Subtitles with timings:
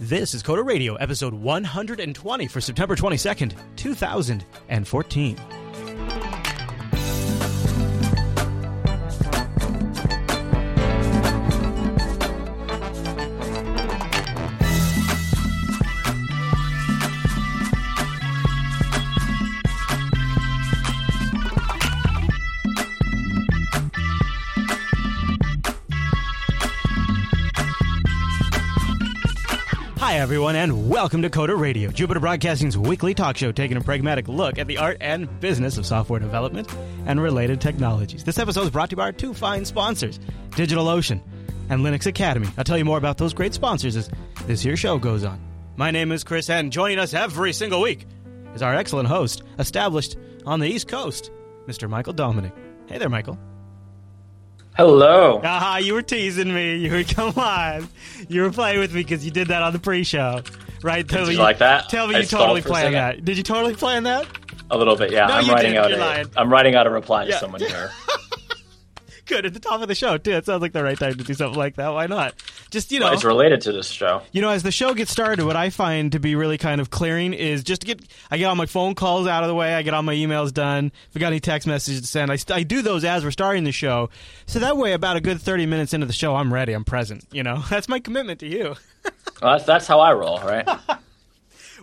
[0.00, 5.61] This is Coder Radio, episode 120 for September 22nd, 2014.
[30.32, 34.56] Everyone, and welcome to Coder Radio, Jupiter Broadcasting's weekly talk show taking a pragmatic look
[34.56, 38.24] at the art and business of software development and related technologies.
[38.24, 40.18] This episode is brought to you by our two fine sponsors,
[40.52, 41.20] DigitalOcean
[41.68, 42.48] and Linux Academy.
[42.56, 44.08] I'll tell you more about those great sponsors as
[44.46, 45.38] this here show goes on.
[45.76, 48.06] My name is Chris, and joining us every single week
[48.54, 51.30] is our excellent host, established on the East Coast,
[51.66, 51.90] Mr.
[51.90, 52.54] Michael Dominic.
[52.86, 53.38] Hey there, Michael.
[54.76, 55.40] Hello.
[55.44, 56.76] Ah, you were teasing me.
[56.76, 57.88] You were come on.
[58.28, 60.40] You were playing with me because you did that on the pre-show,
[60.82, 61.06] right?
[61.06, 61.88] Tell Did me you like that?
[61.90, 63.24] Tell me I you totally planned that.
[63.24, 64.26] Did you totally plan that?
[64.70, 65.26] A little bit, yeah.
[65.26, 65.84] No, I'm writing didn't.
[65.84, 66.02] out You're a.
[66.02, 66.26] lying.
[66.36, 67.32] am writing out a reply Yeah.
[67.32, 67.90] to someone here.
[69.32, 70.32] Good at the top of the show too.
[70.32, 71.88] It sounds like the right time to do something like that.
[71.88, 72.34] Why not?
[72.70, 74.20] Just you know, it's related to this show.
[74.30, 76.90] you know, as the show gets started, what I find to be really kind of
[76.90, 79.72] clearing is just to get I get all my phone calls out of the way.
[79.72, 80.92] I get all my emails done.
[81.08, 83.64] If I got any text messages to send, I, I do those as we're starting
[83.64, 84.10] the show.
[84.44, 86.74] So that way, about a good thirty minutes into the show, I'm ready.
[86.74, 87.24] I'm present.
[87.32, 88.74] You know, that's my commitment to you.
[89.40, 90.68] Well, that's, that's how I roll, right?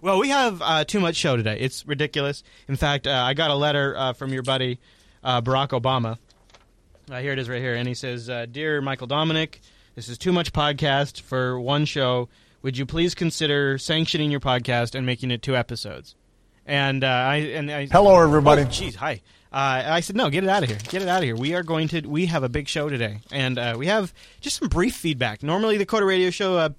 [0.01, 1.57] Well, we have uh, too much show today.
[1.59, 2.41] It's ridiculous.
[2.69, 4.79] In fact, uh, I got a letter uh, from your buddy
[5.23, 6.17] uh, Barack Obama.
[7.09, 9.61] Uh, here it is, right here, and he says, uh, "Dear Michael Dominic,
[9.95, 12.29] this is too much podcast for one show.
[12.61, 16.15] Would you please consider sanctioning your podcast and making it two episodes?"
[16.67, 18.61] And uh, I and I, Hello, everybody.
[18.61, 19.21] Oh, jeez, hi.
[19.51, 20.77] Uh, I said, no, get it out of here.
[20.89, 21.35] Get it out of here.
[21.35, 22.01] We are going to.
[22.01, 25.41] We have a big show today, and uh, we have just some brief feedback.
[25.41, 26.57] Normally, the Coder Radio Show.
[26.57, 26.69] Uh,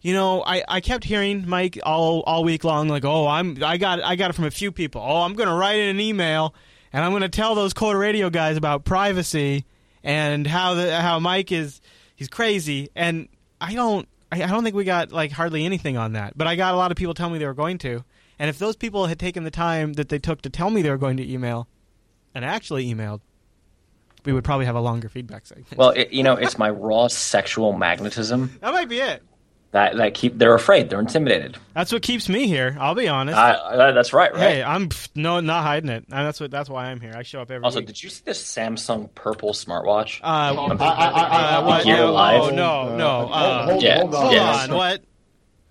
[0.00, 3.76] you know, I, I kept hearing Mike all all week long, like, oh, I'm I
[3.76, 5.02] got I got it from a few people.
[5.04, 6.54] Oh, I'm going to write in an email,
[6.92, 9.64] and I'm going to tell those Coder Radio guys about privacy
[10.02, 11.80] and how the how Mike is
[12.16, 12.90] he's crazy.
[12.94, 13.28] And
[13.60, 16.36] I don't I, I don't think we got like hardly anything on that.
[16.36, 18.04] But I got a lot of people tell me they were going to.
[18.38, 20.90] And if those people had taken the time that they took to tell me they
[20.90, 21.68] were going to email,
[22.34, 23.20] and actually emailed,
[24.24, 25.76] we would probably have a longer feedback segment.
[25.76, 29.22] well, it, you know, it's my raw sexual magnetism that might be it.
[29.72, 30.36] That that keep.
[30.38, 30.90] They're afraid.
[30.90, 31.56] They're intimidated.
[31.74, 32.76] That's what keeps me here.
[32.80, 33.38] I'll be honest.
[33.38, 34.40] I, I, that's right, right?
[34.40, 36.04] Hey, I'm no not hiding it.
[36.10, 37.12] And that's what that's why I'm here.
[37.14, 37.86] I show up every also, week.
[37.86, 40.20] did you see this Samsung purple smartwatch?
[40.22, 41.84] Uh, I'm- uh, what?
[41.84, 43.28] Gear no, Oh, no, no.
[43.32, 44.22] Uh, hold, yeah, hold on.
[44.26, 44.74] hold on.
[44.74, 45.02] What?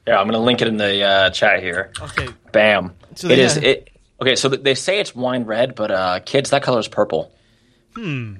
[0.07, 1.91] yeah, I'm gonna link it in the uh, chat here.
[2.01, 2.27] Okay.
[2.51, 2.93] Bam.
[3.15, 3.89] So it they is it.
[4.21, 7.31] Okay, so they say it's wine red, but uh, kids, that color is purple.
[7.95, 8.35] Hmm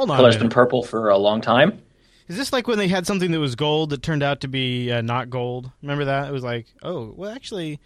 [0.00, 0.16] hold on.
[0.16, 1.80] Color's been purple for a long time.
[2.30, 4.92] Is this like when they had something that was gold that turned out to be
[4.92, 5.72] uh, not gold?
[5.82, 6.28] Remember that?
[6.28, 7.80] It was like, oh, well, actually,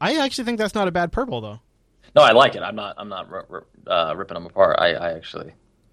[0.00, 1.60] I actually think that's not a bad purple though.
[2.14, 2.62] No, I like it.
[2.62, 2.94] I'm not.
[2.96, 4.76] I'm not r- r- uh, ripping them apart.
[4.78, 5.52] I, I actually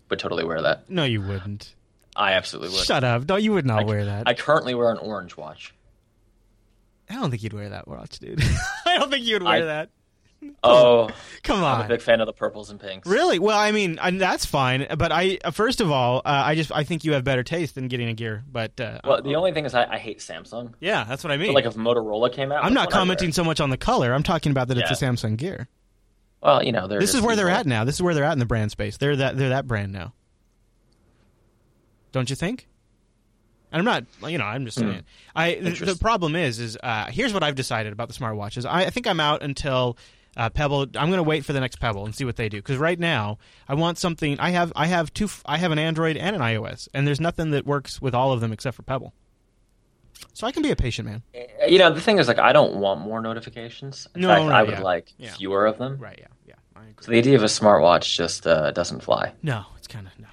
[0.09, 0.89] would totally wear that.
[0.89, 1.75] No, you wouldn't.
[2.15, 2.85] I absolutely would.
[2.85, 3.27] Shut up.
[3.27, 4.29] No, you would not I, wear that.
[4.29, 5.73] I currently wear an orange watch.
[7.09, 8.41] I don't think you'd wear that watch, dude.
[8.85, 9.89] I don't think you'd wear I- that.
[10.65, 11.09] Oh,
[11.43, 11.81] Come on!
[11.81, 13.05] I'm a big fan of the purples and pinks.
[13.05, 13.37] Really?
[13.37, 14.87] Well, I mean, I, that's fine.
[14.97, 17.75] But I, uh, first of all, uh, I just I think you have better taste
[17.75, 18.45] than getting a gear.
[18.49, 20.73] But uh, Well, the only thing is, I, I hate Samsung.
[20.79, 21.53] yeah, that's what I mean.
[21.53, 24.13] Like if Motorola came out, I'm not commenting so much on the color.
[24.13, 25.67] I'm talking about that it's a Samsung gear.
[26.41, 27.83] Well, you know, This is where they're at now.
[27.83, 28.97] This is where they're at in the brand space.
[28.97, 30.13] They're that they're that brand now.
[32.13, 32.67] Don't you think?
[33.71, 34.91] And I'm not, you know, I'm just saying.
[34.91, 34.97] Hmm.
[34.99, 35.05] it.
[35.35, 38.65] I the, the problem is, is uh, here's what I've decided about the smartwatches.
[38.69, 39.97] I, I think I'm out until
[40.37, 40.81] uh, Pebble.
[40.83, 42.57] I'm going to wait for the next Pebble and see what they do.
[42.57, 44.39] Because right now, I want something.
[44.39, 45.29] I have I have two.
[45.45, 48.41] I have an Android and an iOS, and there's nothing that works with all of
[48.41, 49.13] them except for Pebble.
[50.33, 51.21] So I can be a patient man.
[51.67, 54.07] You know, the thing is, like, I don't want more notifications.
[54.15, 54.81] In No, fact, right, I would yeah.
[54.81, 55.33] like Yeah.
[55.33, 55.97] fewer of them.
[55.97, 56.17] Right?
[56.19, 56.27] Yeah.
[56.47, 56.53] Yeah.
[56.75, 56.93] I agree.
[57.01, 59.33] So the idea of a smartwatch just uh, doesn't fly.
[59.43, 60.27] No, it's kind of no.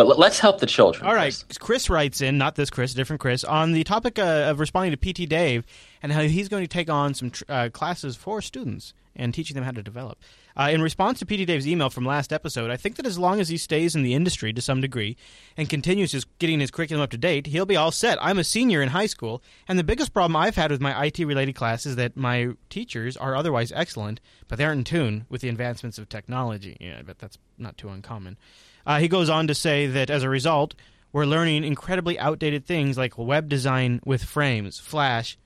[0.00, 1.04] But let- let's help the children.
[1.06, 1.58] All right, Chris.
[1.58, 4.96] Chris writes in, not this Chris, different Chris, on the topic uh, of responding to
[4.96, 5.66] PT Dave
[6.02, 9.56] and how he's going to take on some tr- uh, classes for students and teaching
[9.56, 10.18] them how to develop.
[10.56, 13.40] Uh, in response to PT Dave's email from last episode, I think that as long
[13.40, 15.18] as he stays in the industry to some degree
[15.54, 18.16] and continues his getting his curriculum up to date, he'll be all set.
[18.22, 21.18] I'm a senior in high school, and the biggest problem I've had with my IT
[21.18, 24.18] related class is that my teachers are otherwise excellent,
[24.48, 26.78] but they aren't in tune with the advancements of technology.
[26.80, 28.38] Yeah, I bet that's not too uncommon.
[28.86, 30.74] Uh, he goes on to say that as a result,
[31.12, 35.36] we're learning incredibly outdated things like web design with frames, Flash,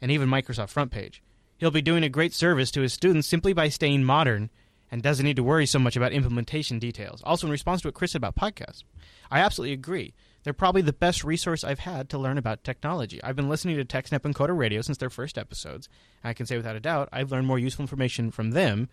[0.00, 1.22] and even Microsoft Front Page.
[1.58, 4.50] He'll be doing a great service to his students simply by staying modern
[4.90, 7.22] and doesn't need to worry so much about implementation details.
[7.24, 8.84] Also, in response to what Chris said about podcasts,
[9.30, 10.14] I absolutely agree.
[10.42, 13.22] They're probably the best resource I've had to learn about technology.
[13.24, 15.88] I've been listening to TechSnap and Coder Radio since their first episodes.
[16.22, 18.88] And I can say without a doubt, I've learned more useful information from them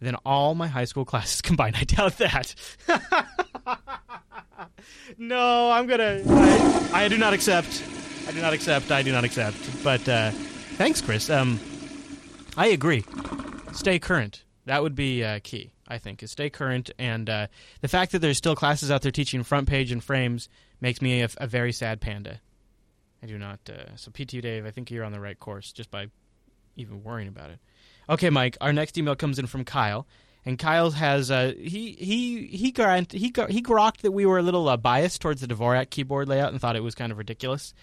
[0.00, 1.76] than all my high school classes combined.
[1.76, 2.54] I doubt that.
[5.18, 6.22] no, I'm gonna.
[6.26, 7.82] I, I, do not accept.
[8.28, 8.90] I do not accept.
[8.90, 9.56] I do not accept.
[9.82, 10.30] But uh,
[10.76, 11.30] thanks, Chris.
[11.30, 11.60] Um,
[12.56, 13.04] I agree.
[13.72, 14.44] Stay current.
[14.66, 15.72] That would be uh, key.
[15.86, 17.46] I think is stay current, and uh,
[17.82, 20.48] the fact that there's still classes out there teaching front page and frames
[20.80, 22.40] makes me a, a very sad panda.
[23.22, 23.60] I do not.
[23.68, 26.06] Uh, so PT Dave, I think you're on the right course just by
[26.76, 27.58] even worrying about it.
[28.08, 28.56] Okay, Mike.
[28.60, 30.06] Our next email comes in from Kyle,
[30.44, 34.42] and Kyle has uh, he he he grant he he grokked that we were a
[34.42, 37.74] little uh, biased towards the Dvorak keyboard layout and thought it was kind of ridiculous.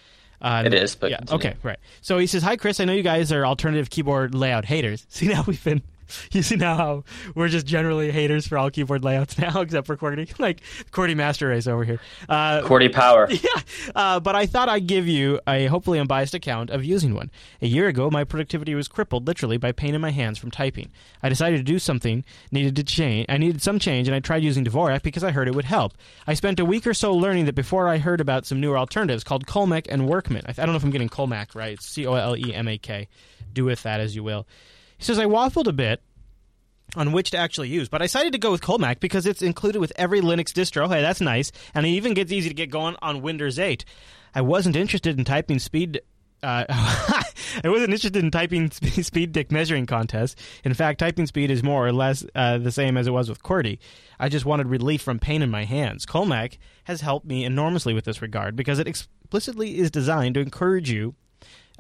[0.41, 1.49] Uh, it is, but yeah, continue.
[1.49, 1.79] okay, right.
[2.01, 2.79] So he says, "Hi, Chris.
[2.79, 5.05] I know you guys are alternative keyboard layout haters.
[5.09, 5.81] See now we've been
[6.31, 7.03] you see now how
[7.35, 10.61] we're just generally haters for all keyboard layouts now, except for QWERTY, like
[10.91, 11.99] QWERTY Master Race over here.
[12.29, 13.27] Uh, QWERTY Power.
[13.29, 13.61] Yeah,
[13.95, 17.31] uh, but I thought I'd give you a hopefully unbiased account of using one.
[17.61, 20.91] A year ago, my productivity was crippled literally by pain in my hands from typing.
[21.23, 23.25] I decided to do something, needed to change.
[23.29, 25.93] I needed some change, and I tried using Dvorak because I heard it would help.
[26.27, 29.23] I spent a week or so learning that before I heard about some newer alternatives
[29.23, 30.43] called Colemak and Workman.
[30.45, 31.81] I, I don't know if I'm getting Colemak right.
[31.81, 33.07] C O L E M A K.
[33.53, 34.47] Do with that as you will.
[35.01, 35.99] He says I waffled a bit
[36.95, 37.89] on which to actually use.
[37.89, 40.87] But I decided to go with Colemak because it's included with every Linux distro.
[40.87, 41.51] Hey, that's nice.
[41.73, 43.83] And it even gets easy to get going on Windows 8.
[44.35, 46.01] I wasn't interested in typing speed.
[46.43, 47.23] Uh, I
[47.65, 50.35] wasn't interested in typing speed dick measuring contests.
[50.63, 53.41] In fact, typing speed is more or less uh, the same as it was with
[53.41, 53.79] QWERTY.
[54.19, 56.05] I just wanted relief from pain in my hands.
[56.05, 60.91] Colemak has helped me enormously with this regard because it explicitly is designed to encourage
[60.91, 61.15] you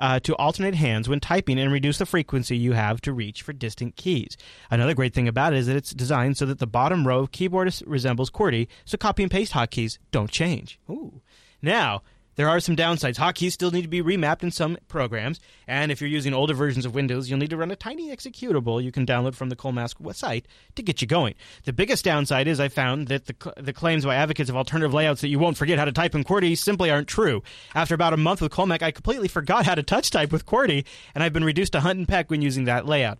[0.01, 3.53] uh, to alternate hands when typing and reduce the frequency you have to reach for
[3.53, 4.35] distant keys.
[4.69, 7.31] Another great thing about it is that it's designed so that the bottom row of
[7.31, 10.79] keyboard resembles QWERTY, so copy and paste hotkeys don't change.
[10.89, 11.21] Ooh.
[11.61, 12.01] Now,
[12.35, 13.17] there are some downsides.
[13.17, 16.85] Hotkeys still need to be remapped in some programs, and if you're using older versions
[16.85, 19.95] of Windows, you'll need to run a tiny executable you can download from the Colemak
[20.01, 20.43] website
[20.75, 21.33] to get you going.
[21.65, 25.21] The biggest downside is I found that the, the claims by advocates of alternative layouts
[25.21, 27.43] that you won't forget how to type in QWERTY simply aren't true.
[27.75, 30.85] After about a month with Colemak, I completely forgot how to touch type with QWERTY,
[31.13, 33.19] and I've been reduced to hunt and peck when using that layout.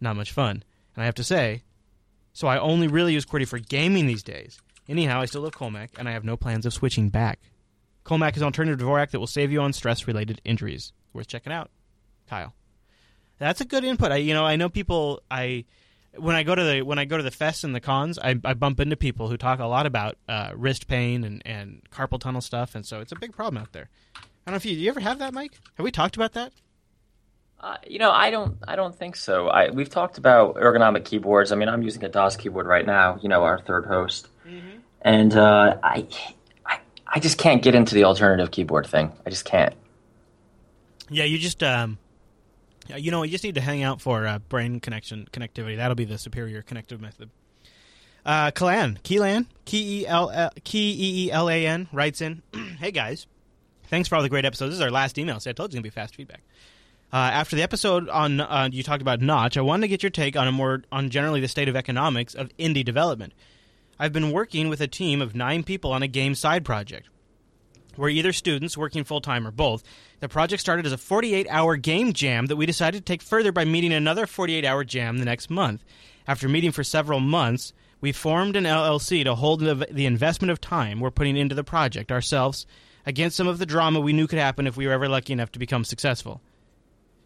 [0.00, 0.62] Not much fun.
[0.94, 1.62] And I have to say,
[2.32, 4.58] so I only really use QWERTY for gaming these days.
[4.88, 7.40] Anyhow, I still love Colemak, and I have no plans of switching back.
[8.08, 10.92] Colemak is an alternative Dvorak that will save you on stress-related injuries.
[11.12, 11.70] Worth checking out,
[12.28, 12.54] Kyle.
[13.38, 14.12] That's a good input.
[14.12, 15.22] I, you know, I know people.
[15.30, 15.66] I
[16.16, 18.34] when I go to the when I go to the fests and the cons, I,
[18.44, 22.18] I bump into people who talk a lot about uh, wrist pain and, and carpal
[22.18, 23.90] tunnel stuff, and so it's a big problem out there.
[24.16, 25.58] I don't know if you, you ever have that, Mike.
[25.74, 26.52] Have we talked about that?
[27.60, 28.56] Uh, you know, I don't.
[28.66, 29.48] I don't think so.
[29.48, 31.52] I we've talked about ergonomic keyboards.
[31.52, 33.18] I mean, I'm using a Das Keyboard right now.
[33.20, 34.78] You know, our third host, mm-hmm.
[35.02, 36.06] and uh, I
[37.08, 39.12] I just can't get into the alternative keyboard thing.
[39.26, 39.74] I just can't.
[41.10, 41.98] Yeah, you just um,
[42.96, 45.76] you know, you just need to hang out for uh, brain connection connectivity.
[45.76, 47.30] That'll be the superior connective method.
[48.26, 52.42] Uh, Keelan, Keelan, K L K L A N writes in,
[52.78, 53.26] "Hey guys,
[53.84, 54.72] thanks for all the great episodes.
[54.72, 56.42] This is our last email, so I told you it's gonna be fast feedback."
[57.10, 60.10] Uh, after the episode on uh, you talked about Notch, I wanted to get your
[60.10, 63.32] take on a more on generally the state of economics of indie development.
[63.98, 67.08] I've been working with a team of nine people on a game side project.
[67.96, 69.82] We're either students working full time or both.
[70.20, 73.50] The project started as a 48 hour game jam that we decided to take further
[73.50, 75.82] by meeting another 48 hour jam the next month.
[76.28, 81.00] After meeting for several months, we formed an LLC to hold the investment of time
[81.00, 82.66] we're putting into the project ourselves
[83.04, 85.50] against some of the drama we knew could happen if we were ever lucky enough
[85.52, 86.40] to become successful.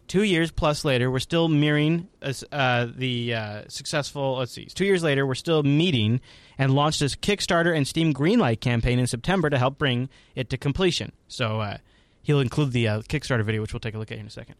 [0.07, 4.37] Two years plus later, we're still mirroring uh, the uh, successful.
[4.37, 4.65] Let's see.
[4.65, 6.21] Two years later, we're still meeting
[6.57, 10.57] and launched this Kickstarter and Steam Greenlight campaign in September to help bring it to
[10.57, 11.13] completion.
[11.27, 11.77] So uh,
[12.21, 14.55] he'll include the uh, Kickstarter video, which we'll take a look at in a second.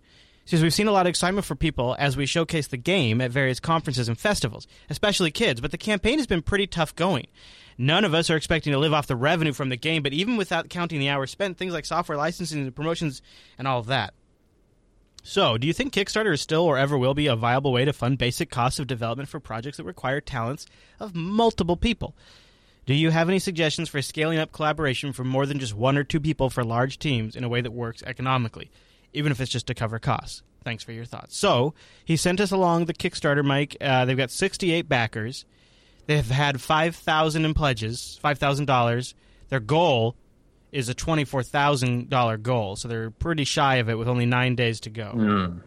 [0.46, 3.32] Says we've seen a lot of excitement for people as we showcase the game at
[3.32, 5.62] various conferences and festivals, especially kids.
[5.62, 7.28] But the campaign has been pretty tough going.
[7.78, 10.36] None of us are expecting to live off the revenue from the game, but even
[10.36, 13.22] without counting the hours spent, things like software licensing and promotions
[13.58, 14.14] and all of that.
[15.26, 17.94] So, do you think Kickstarter is still or ever will be a viable way to
[17.94, 20.66] fund basic costs of development for projects that require talents
[21.00, 22.14] of multiple people?
[22.86, 26.04] Do you have any suggestions for scaling up collaboration from more than just one or
[26.04, 28.70] two people for large teams in a way that works economically,
[29.14, 30.44] even if it's just to cover costs?
[30.66, 31.38] Thanks for your thoughts.
[31.38, 33.78] So, he sent us along the Kickstarter, Mike.
[33.80, 35.46] Uh, they've got 68 backers.
[36.06, 39.14] They've had 5,000 in pledges, $5,000.
[39.48, 40.18] Their goal
[40.74, 42.76] is a twenty-four thousand dollar goal.
[42.76, 45.12] So they're pretty shy of it with only nine days to go.
[45.16, 45.62] Mm.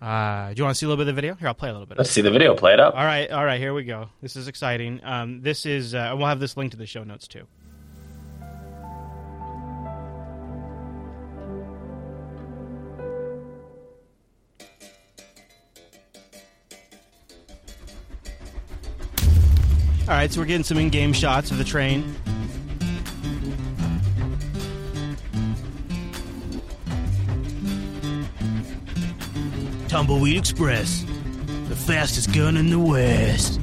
[0.00, 1.34] Uh, do you want to see a little bit of the video?
[1.34, 1.98] Here, I'll play a little bit.
[1.98, 2.56] Let's see the video.
[2.56, 2.94] Play it up.
[2.94, 3.60] All right, all right.
[3.60, 4.08] Here we go.
[4.20, 5.00] This is exciting.
[5.04, 5.94] Um, this is.
[5.94, 7.46] Uh, we'll have this link to the show notes too.
[20.02, 22.14] All right, so we're getting some in-game shots of the train.
[29.92, 31.04] Tumbleweed Express,
[31.68, 33.60] the fastest gun in the West.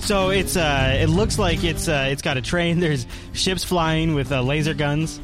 [0.00, 2.80] So it's uh, it looks like it's uh, it's got a train.
[2.80, 5.20] There's ships flying with uh, laser guns,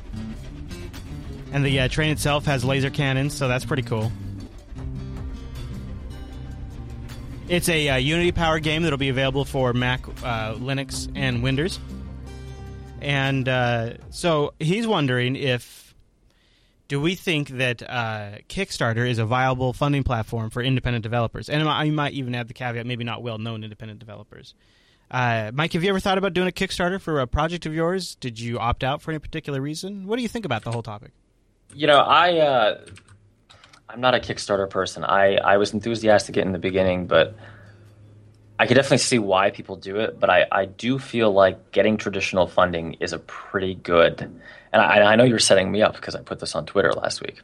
[1.53, 3.35] and the uh, train itself has laser cannons.
[3.35, 4.13] So that's pretty cool.
[7.49, 11.81] It's a uh, Unity powered game that'll be available for Mac, uh, Linux, and Windows.
[13.01, 15.84] And uh, so he's wondering if
[16.95, 21.49] do we think that uh, Kickstarter is a viable funding platform for independent developers?
[21.49, 24.55] And I might even add the caveat, maybe not well known independent developers.
[25.11, 28.15] Uh, Mike, have you ever thought about doing a Kickstarter for a project of yours?
[28.15, 30.07] Did you opt out for any particular reason?
[30.07, 31.11] What do you think about the whole topic?
[31.75, 32.85] You know, I uh,
[33.89, 35.03] I'm not a Kickstarter person.
[35.03, 37.35] I, I was enthusiastic in the beginning, but
[38.57, 40.21] I could definitely see why people do it.
[40.21, 44.41] But I, I do feel like getting traditional funding is a pretty good,
[44.75, 47.23] and I, I know you're setting me up because I put this on Twitter last
[47.23, 47.41] week.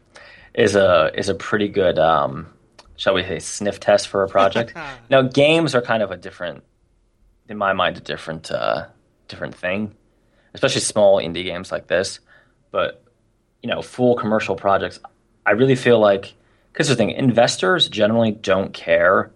[0.52, 2.48] Is a is a pretty good, um,
[2.96, 4.74] shall we say, sniff test for a project.
[5.10, 6.64] now, games are kind of a different,
[7.48, 8.86] in my mind, a different uh,
[9.28, 9.94] different thing,
[10.54, 12.18] especially small indie games like this.
[12.72, 13.04] But
[13.62, 14.98] you know, full commercial projects,
[15.46, 16.34] I really feel like
[16.72, 19.30] because the thing, investors generally don't care.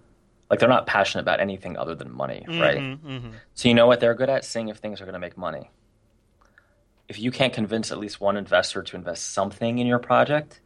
[0.51, 3.23] Like they're not passionate about anything other than money, Mm-hmm, right?
[3.55, 4.45] So you know what they're good at?
[4.45, 5.71] Seeing if things are going to make money.
[7.09, 10.61] If you can't convince at least one investor to invest something in your project,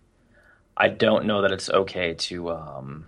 [0.76, 2.50] I don't know that it's okay to.
[2.50, 3.07] Um,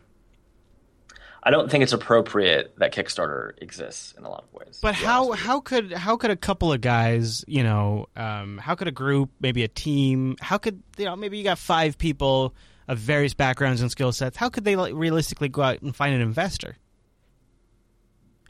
[1.42, 4.78] I don't think it's appropriate that Kickstarter exists in a lot of ways.
[4.82, 5.46] But how honest with you.
[5.46, 9.30] how could how could a couple of guys, you know, um, how could a group,
[9.40, 12.54] maybe a team, how could you know, maybe you got five people
[12.88, 14.36] of various backgrounds and skill sets.
[14.36, 16.76] How could they like, realistically go out and find an investor?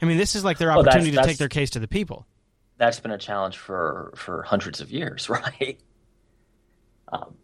[0.01, 1.79] I mean, this is like their Well, that's- opportunity to that's- take their case to
[1.79, 2.25] the people.
[2.81, 5.79] That's been a challenge for for hundreds of years, right?
[7.13, 7.35] Um,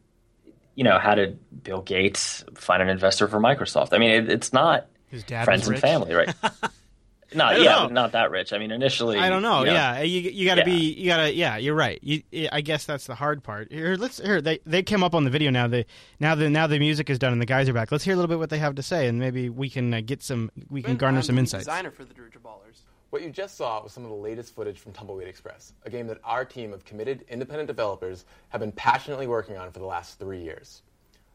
[0.73, 3.93] you know, how did Bill Gates find an investor for Microsoft?
[3.93, 6.33] I mean, it, it's not His dad friends and family, right?
[7.35, 7.87] not yeah, know.
[7.89, 8.51] not that rich.
[8.51, 9.59] I mean, initially, I don't know.
[9.59, 10.65] you know, yeah, you you got to Yeah.
[10.65, 11.57] be you got to yeah.
[11.57, 11.99] You're right.
[12.01, 13.71] You, I guess that's the hard part.
[13.71, 14.41] Here, let's here.
[14.41, 15.67] They they came up on the video now.
[15.67, 15.85] They
[16.19, 17.91] now the now the music is done and the guys are back.
[17.91, 20.01] Let's hear a little bit what they have to say and maybe we can uh,
[20.03, 21.65] get some we can garner I'm some the insights.
[21.65, 22.81] Designer for the Druidra Ballers.
[23.09, 26.07] What you just saw was some of the latest footage from Tumbleweed Express, a game
[26.07, 30.19] that our team of committed independent developers have been passionately working on for the last
[30.19, 30.81] three years.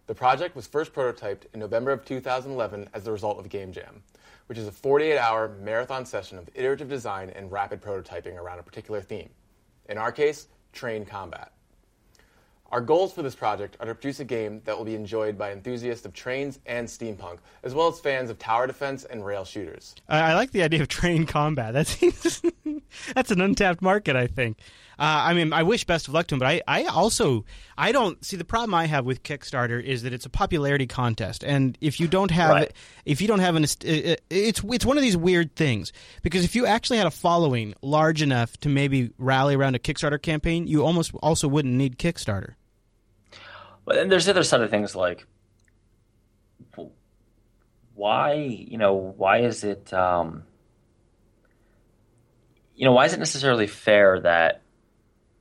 [0.06, 4.02] The project was first prototyped in November of 2011 as the result of Game Jam,
[4.48, 8.62] which is a 48 hour marathon session of iterative design and rapid prototyping around a
[8.62, 9.30] particular theme.
[9.88, 11.52] In our case, train combat.
[12.72, 15.52] Our goals for this project are to produce a game that will be enjoyed by
[15.52, 19.94] enthusiasts of trains and steampunk, as well as fans of tower defense and rail shooters.
[20.08, 21.74] I, I like the idea of train combat.
[21.74, 22.40] That seems
[23.14, 24.16] that's an untapped market.
[24.16, 24.58] I think.
[24.98, 27.44] Uh, I mean, I wish best of luck to him, but I, I also
[27.76, 31.44] I don't see the problem I have with Kickstarter is that it's a popularity contest,
[31.44, 32.72] and if you don't have Right.
[33.04, 36.54] if you don't have an it- it's it's one of these weird things because if
[36.54, 40.84] you actually had a following large enough to maybe rally around a Kickstarter campaign, you
[40.86, 42.54] almost also wouldn't need Kickstarter.
[43.84, 45.26] But then there's the other side of things like
[47.94, 50.44] why, you know, why is it um
[52.74, 54.62] you know, why is it necessarily fair that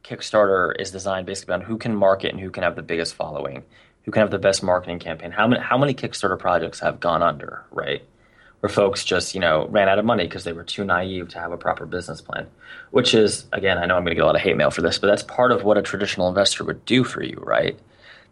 [0.03, 3.63] Kickstarter is designed basically on who can market and who can have the biggest following,
[4.03, 5.31] who can have the best marketing campaign?
[5.31, 8.03] How many how many Kickstarter projects have gone under, right?
[8.59, 11.39] Where folks just, you know, ran out of money because they were too naive to
[11.39, 12.47] have a proper business plan.
[12.91, 14.83] Which is, again, I know I'm going to get a lot of hate mail for
[14.83, 17.79] this, but that's part of what a traditional investor would do for you, right?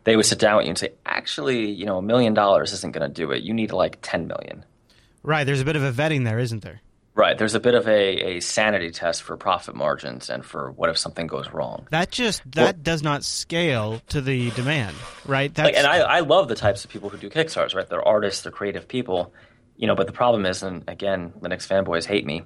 [0.03, 2.93] They would sit down with you and say, actually, you know, a million dollars isn't
[2.93, 3.43] going to do it.
[3.43, 4.65] You need like 10 million.
[5.23, 5.43] Right?
[5.43, 6.81] There's a bit of a vetting there, isn't there?
[7.19, 7.37] Right.
[7.37, 10.97] There's a bit of a, a sanity test for profit margins and for what if
[10.97, 11.85] something goes wrong.
[11.91, 15.53] That just that does not scale to the demand, right?
[15.53, 17.89] That's Like, and I, I love the types of people who do Kickstarters, right?
[17.89, 19.33] They're artists, they're creative people,
[19.75, 19.95] you know.
[19.95, 22.43] But the problem is, and again, Linux fanboys hate me.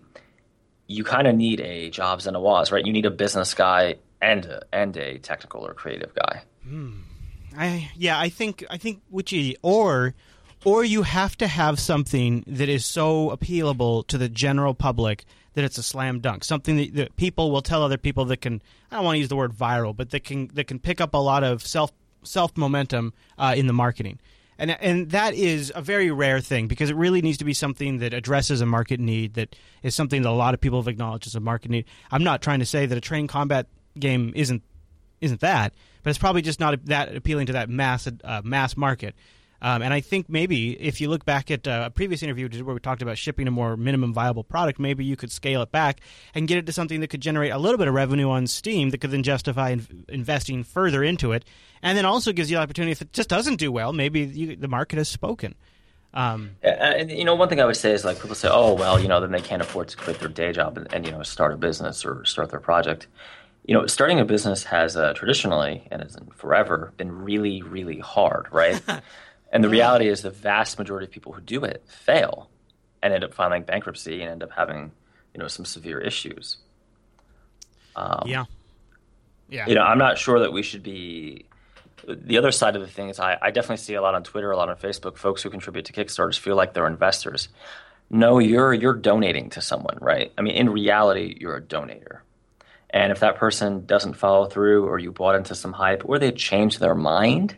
[0.87, 2.83] You kind of need a Jobs and a Woz, right?
[2.83, 6.41] You need a business guy and a, and a technical or creative guy.
[6.63, 7.01] Hmm.
[7.57, 10.13] I yeah, I think I think which or
[10.65, 15.63] or you have to have something that is so appealable to the general public that
[15.63, 16.43] it's a slam dunk.
[16.43, 19.29] Something that, that people will tell other people that can I don't want to use
[19.29, 21.91] the word viral, but that can that can pick up a lot of self
[22.23, 24.19] self momentum uh, in the marketing.
[24.57, 27.97] And and that is a very rare thing because it really needs to be something
[27.99, 31.27] that addresses a market need that is something that a lot of people have acknowledged
[31.27, 31.85] as a market need.
[32.11, 33.67] I'm not trying to say that a train combat
[33.97, 34.63] game isn't
[35.21, 39.15] isn't that, but it's probably just not that appealing to that mass uh, mass market.
[39.63, 42.73] Um, and I think maybe if you look back at uh, a previous interview where
[42.73, 46.01] we talked about shipping a more minimum viable product, maybe you could scale it back
[46.35, 48.89] and get it to something that could generate a little bit of revenue on Steam
[48.89, 51.45] that could then justify in- investing further into it.
[51.81, 54.57] And then also gives you the opportunity if it just doesn't do well, maybe you,
[54.57, 55.55] the market has spoken.
[56.13, 58.99] Um, and, you know, one thing I would say is like people say, "Oh, well,
[58.99, 61.23] you know, then they can't afford to quit their day job and, and you know
[61.23, 63.07] start a business or start their project."
[63.65, 68.47] You know, starting a business has uh, traditionally and has forever been really, really hard,
[68.51, 68.81] right?
[69.53, 72.49] And the reality is, the vast majority of people who do it fail
[73.03, 74.91] and end up filing bankruptcy and end up having,
[75.31, 76.57] you know, some severe issues.
[77.95, 78.45] Um, yeah.
[79.49, 79.67] Yeah.
[79.67, 81.45] You know, I'm not sure that we should be.
[82.07, 84.49] The other side of the thing is, I, I definitely see a lot on Twitter,
[84.49, 85.17] a lot on Facebook.
[85.17, 87.47] Folks who contribute to Kickstarters feel like they're investors.
[88.09, 90.33] No, you're you're donating to someone, right?
[90.35, 92.21] I mean, in reality, you're a donator.
[92.93, 96.31] And if that person doesn't follow through, or you bought into some hype, or they
[96.31, 97.57] change their mind,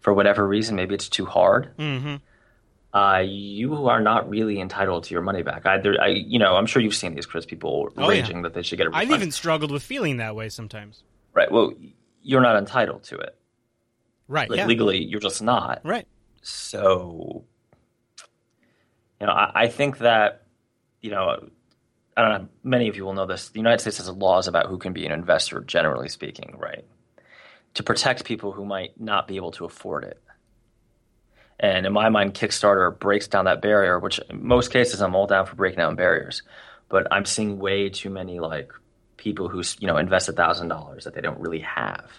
[0.00, 1.76] for whatever reason, maybe it's too hard.
[1.76, 2.16] Mm-hmm.
[2.96, 5.66] Uh, you are not really entitled to your money back.
[5.66, 7.44] I, there, I, you know, I'm sure you've seen these, Chris.
[7.44, 8.42] People oh, raging yeah.
[8.44, 9.12] that they should get a refund.
[9.12, 11.02] I've even struggled with feeling that way sometimes.
[11.34, 11.50] Right.
[11.52, 11.74] Well,
[12.22, 13.36] you're not entitled to it.
[14.26, 14.48] Right.
[14.48, 14.66] Like yeah.
[14.66, 15.80] legally, you're just not.
[15.84, 16.06] Right.
[16.40, 17.44] So,
[19.20, 20.46] you know, I, I think that,
[21.02, 21.50] you know,
[22.16, 22.48] know.
[22.62, 23.48] Many of you will know this.
[23.48, 26.84] The United States has laws about who can be an investor, generally speaking, right?
[27.74, 30.20] to protect people who might not be able to afford it.
[31.60, 35.26] And in my mind, Kickstarter breaks down that barrier, which in most cases I'm all
[35.26, 36.42] down for breaking down barriers.
[36.88, 38.72] But I'm seeing way too many like
[39.16, 42.10] people who you know invest a thousand dollars that they don't really have,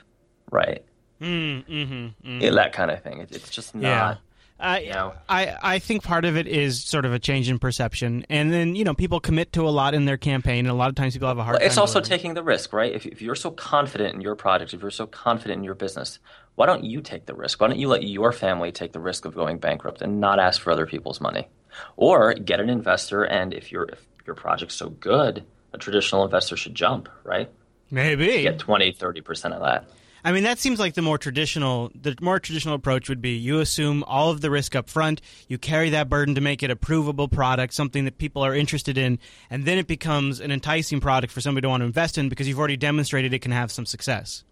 [0.52, 0.84] right?
[1.22, 1.94] Mm, mm-hmm,
[2.28, 2.56] mm-hmm.
[2.56, 3.20] that kind of thing.
[3.20, 3.82] It, it's just not.
[3.82, 4.16] Yeah.
[4.58, 5.14] Uh, you know?
[5.28, 8.76] I, I think part of it is sort of a change in perception, and then
[8.76, 11.14] you know people commit to a lot in their campaign, and a lot of times
[11.14, 11.56] people have a hard.
[11.56, 12.94] Well, it's also taking the risk, right?
[12.94, 16.20] If, if you're so confident in your project, if you're so confident in your business,
[16.56, 17.60] why don't you take the risk?
[17.60, 20.62] Why don't you let your family take the risk of going bankrupt and not ask
[20.62, 21.50] for other people's money,
[21.98, 23.24] or get an investor?
[23.24, 27.50] And if your if your project's so good, a traditional investor should jump, right?
[27.92, 29.90] Maybe get 20, 30 percent of that.
[30.26, 31.92] I mean, that seems like the more traditional.
[31.94, 35.60] The more traditional approach would be you assume all of the risk up front, you
[35.60, 39.20] carry that burden to make it a provable product, something that people are interested in,
[39.52, 42.48] and then it becomes an enticing product for somebody to want to invest in because
[42.48, 44.44] you've already demonstrated it can have some success.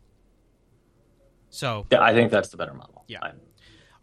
[1.49, 3.03] So, yeah, I think that's the better model.
[3.07, 3.19] Yeah.
[3.23, 3.39] I'm-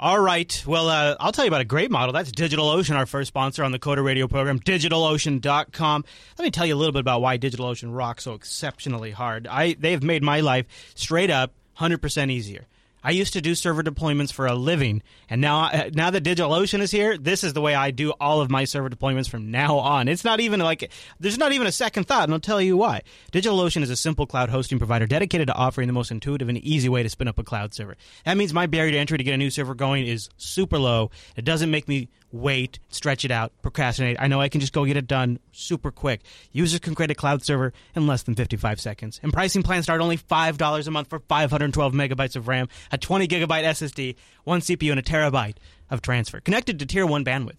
[0.01, 0.65] all right.
[0.67, 2.15] Well, uh, I'll tell you about a great model.
[2.15, 6.05] That's DigitalOcean, our first sponsor on the Coder Radio program, DigitalOcean.com.
[6.39, 9.47] Let me tell you a little bit about why DigitalOcean rocks so exceptionally hard.
[9.47, 12.67] I They've made my life straight up 100% easier.
[13.03, 16.81] I used to do server deployments for a living, and now uh, now that DigitalOcean
[16.81, 19.79] is here, this is the way I do all of my server deployments from now
[19.79, 20.07] on.
[20.07, 23.01] It's not even like there's not even a second thought, and I'll tell you why.
[23.33, 26.91] DigitalOcean is a simple cloud hosting provider dedicated to offering the most intuitive and easy
[26.91, 27.97] way to spin up a cloud server.
[28.27, 31.11] That means my barrier to entry to get a new server going is super low.
[31.37, 34.17] It doesn't make me wait, stretch it out, procrastinate.
[34.21, 36.23] I know I can just go get it done super quick.
[36.53, 39.21] Users can create a cloud server in less than 55 seconds.
[39.23, 43.27] And pricing plans start only $5 a month for 512 megabytes of RAM, a 20
[43.27, 45.57] gigabyte SSD, one CPU, and a terabyte
[45.91, 46.41] of transfer.
[46.41, 47.57] Connected to tier 1 bandwidth.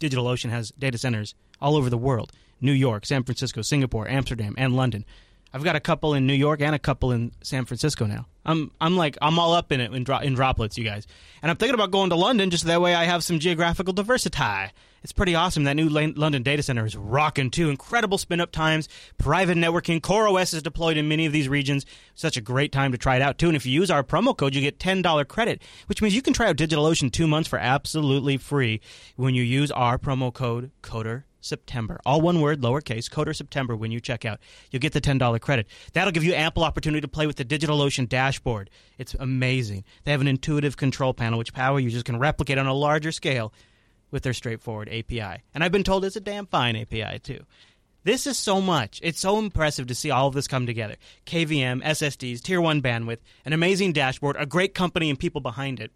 [0.00, 4.74] DigitalOcean has data centers all over the world New York, San Francisco, Singapore, Amsterdam, and
[4.74, 5.04] London.
[5.52, 8.26] I've got a couple in New York and a couple in San Francisco now.
[8.44, 11.06] I'm I'm like I'm all up in it in, dro- in droplets, you guys.
[11.42, 14.72] And I'm thinking about going to London just that way I have some geographical diversity.
[15.02, 15.64] It's pretty awesome.
[15.64, 17.68] That new London data center is rocking too.
[17.68, 20.00] Incredible spin up times, private networking.
[20.00, 21.84] CoreOS is deployed in many of these regions.
[22.14, 23.48] Such a great time to try it out too.
[23.48, 26.22] And if you use our promo code, you get ten dollar credit, which means you
[26.22, 28.80] can try out DigitalOcean two months for absolutely free
[29.16, 32.00] when you use our promo code Coder September.
[32.06, 34.40] All one word, lowercase, Coder September when you check out.
[34.70, 35.66] You'll get the $10 credit.
[35.92, 38.70] That'll give you ample opportunity to play with the DigitalOcean dashboard.
[38.98, 39.84] It's amazing.
[40.04, 43.52] They have an intuitive control panel which power users can replicate on a larger scale
[44.10, 45.42] with their straightforward API.
[45.52, 47.40] And I've been told it's a damn fine API too.
[48.04, 49.00] This is so much.
[49.02, 50.96] It's so impressive to see all of this come together.
[51.26, 55.90] KVM, SSDs, tier 1 bandwidth, an amazing dashboard, a great company and people behind it.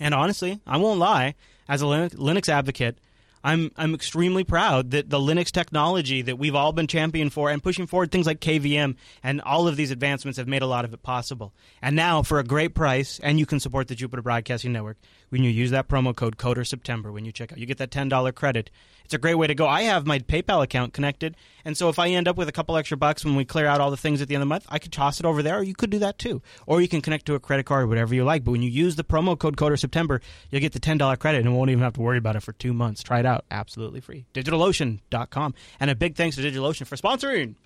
[0.00, 1.36] And honestly, I won't lie,
[1.68, 2.98] as a Linux advocate,
[3.44, 7.62] I'm I'm extremely proud that the Linux technology that we've all been championing for and
[7.62, 10.94] pushing forward things like KVM and all of these advancements have made a lot of
[10.94, 11.52] it possible.
[11.80, 14.98] And now for a great price, and you can support the Jupiter Broadcasting Network
[15.32, 17.58] when you use that promo code Coder September when you check out.
[17.58, 18.70] You get that ten dollar credit
[19.12, 19.66] it's a great way to go.
[19.66, 22.78] I have my PayPal account connected, and so if I end up with a couple
[22.78, 24.64] extra bucks when we clear out all the things at the end of the month,
[24.70, 26.40] I could toss it over there, or you could do that too.
[26.66, 28.42] Or you can connect to a credit card, whatever you like.
[28.42, 31.54] But when you use the promo code Coder September, you'll get the $10 credit and
[31.54, 33.02] won't even have to worry about it for two months.
[33.02, 33.44] Try it out.
[33.50, 34.24] Absolutely free.
[34.32, 35.54] DigitalOcean.com.
[35.78, 37.56] And a big thanks to DigitalOcean for sponsoring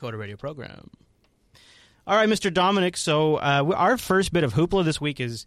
[0.00, 0.90] Coder Radio program.
[2.06, 2.52] All right, Mr.
[2.52, 2.96] Dominic.
[2.96, 5.44] So uh, our first bit of hoopla this week is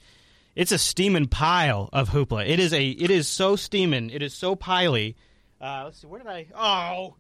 [0.56, 2.48] It's a steaming pile of hoopla.
[2.48, 2.88] It is a.
[2.88, 4.10] It is so steaming.
[4.10, 5.16] It is so piley.
[5.60, 6.08] Uh, let's see.
[6.08, 6.48] Where did I?
[6.56, 7.16] Oh,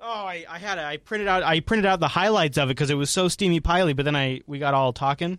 [0.00, 0.06] oh!
[0.06, 0.84] I, I had it.
[0.84, 1.42] I printed out.
[1.42, 3.94] I printed out the highlights of it because it was so steamy piley.
[3.94, 5.38] But then I we got all talking,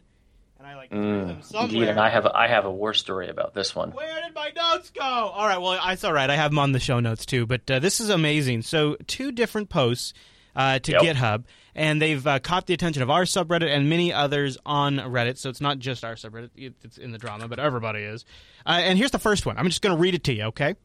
[0.59, 1.67] and I like threw them somewhere.
[1.69, 3.91] Mm, Indeed, and I have I have a war story about this one.
[3.91, 5.01] Where did my notes go?
[5.01, 6.29] All right, well, it's all right.
[6.29, 7.47] I have them on the show notes too.
[7.47, 8.61] But uh, this is amazing.
[8.61, 10.13] So, two different posts
[10.59, 11.01] uh, to Yep.
[11.01, 11.43] GitHub,
[11.73, 15.37] and they've uh, caught the attention of our subreddit and many others on Reddit.
[15.37, 16.49] So it's not just our subreddit;
[16.83, 18.25] it's in the drama, but everybody is.
[18.65, 19.57] Uh, and here's the first one.
[19.57, 20.75] I'm just going to read it to you, okay?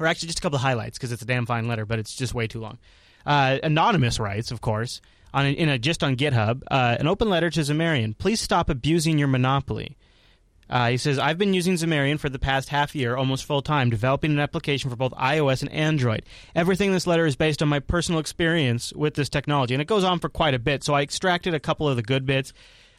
[0.00, 2.14] Or actually, just a couple of highlights because it's a damn fine letter, but it's
[2.14, 2.78] just way too long.
[3.24, 5.00] Uh, Anonymous writes, of course,
[5.32, 8.18] on in a, just on GitHub, uh, an open letter to Xamarin.
[8.18, 9.96] Please stop abusing your monopoly.
[10.70, 13.88] Uh, he says, I've been using Xamarin for the past half year, almost full time,
[13.88, 16.24] developing an application for both iOS and Android.
[16.54, 19.88] Everything in this letter is based on my personal experience with this technology, and it
[19.88, 22.52] goes on for quite a bit, so I extracted a couple of the good bits.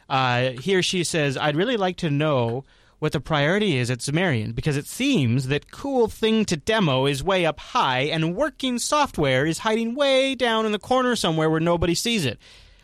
[0.08, 2.64] Uh, or she says, I'd really like to know
[2.98, 7.22] what the priority is at Xamarin, because it seems that cool thing to demo is
[7.22, 11.60] way up high, and working software is hiding way down in the corner somewhere where
[11.60, 12.38] nobody sees it.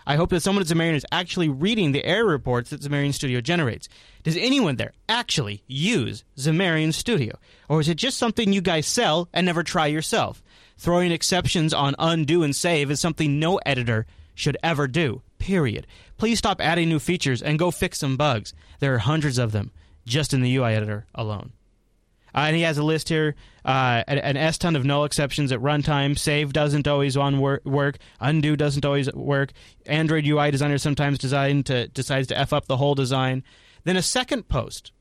[0.06, 3.40] I hope that someone at Xamarin is actually reading the error reports that Xamarin Studio
[3.40, 3.88] generates.
[4.22, 7.36] Does anyone there actually use Xamarin Studio?
[7.68, 10.42] Or is it just something you guys sell and never try yourself?
[10.78, 15.22] Throwing exceptions on undo and save is something no editor should ever do.
[15.38, 15.86] Period.
[16.18, 18.54] Please stop adding new features and go fix some bugs.
[18.78, 19.72] There are hundreds of them
[20.06, 21.52] just in the UI editor alone.
[22.36, 25.60] Uh, and he has a list here: uh, an, S ton of null exceptions at
[25.60, 26.18] runtime.
[26.18, 27.96] Save doesn't always on wor- work.
[28.20, 29.52] Undo doesn't always work.
[29.86, 33.42] Android UI designer sometimes design to decides to f up the whole design.
[33.84, 34.92] Then a second post.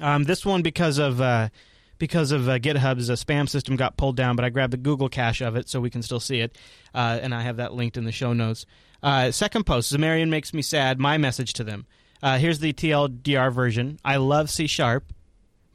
[0.00, 1.50] Um, this one because of uh,
[1.98, 5.10] because of uh, GitHub's uh, spam system got pulled down, but I grabbed the Google
[5.10, 6.56] cache of it so we can still see it,
[6.94, 8.64] uh, and I have that linked in the show notes.
[9.02, 10.98] Second post: Xamarin makes me sad.
[10.98, 11.86] My message to them.
[12.22, 13.98] Here's the TLDR version.
[14.02, 15.12] I love C sharp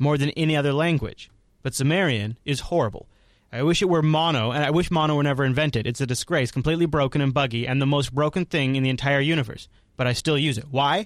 [0.01, 1.29] more than any other language,
[1.61, 3.07] but Xamarin is horrible.
[3.53, 5.85] I wish it were mono, and I wish mono were never invented.
[5.85, 9.19] It's a disgrace, completely broken and buggy, and the most broken thing in the entire
[9.19, 9.67] universe.
[9.97, 10.65] But I still use it.
[10.71, 11.05] Why?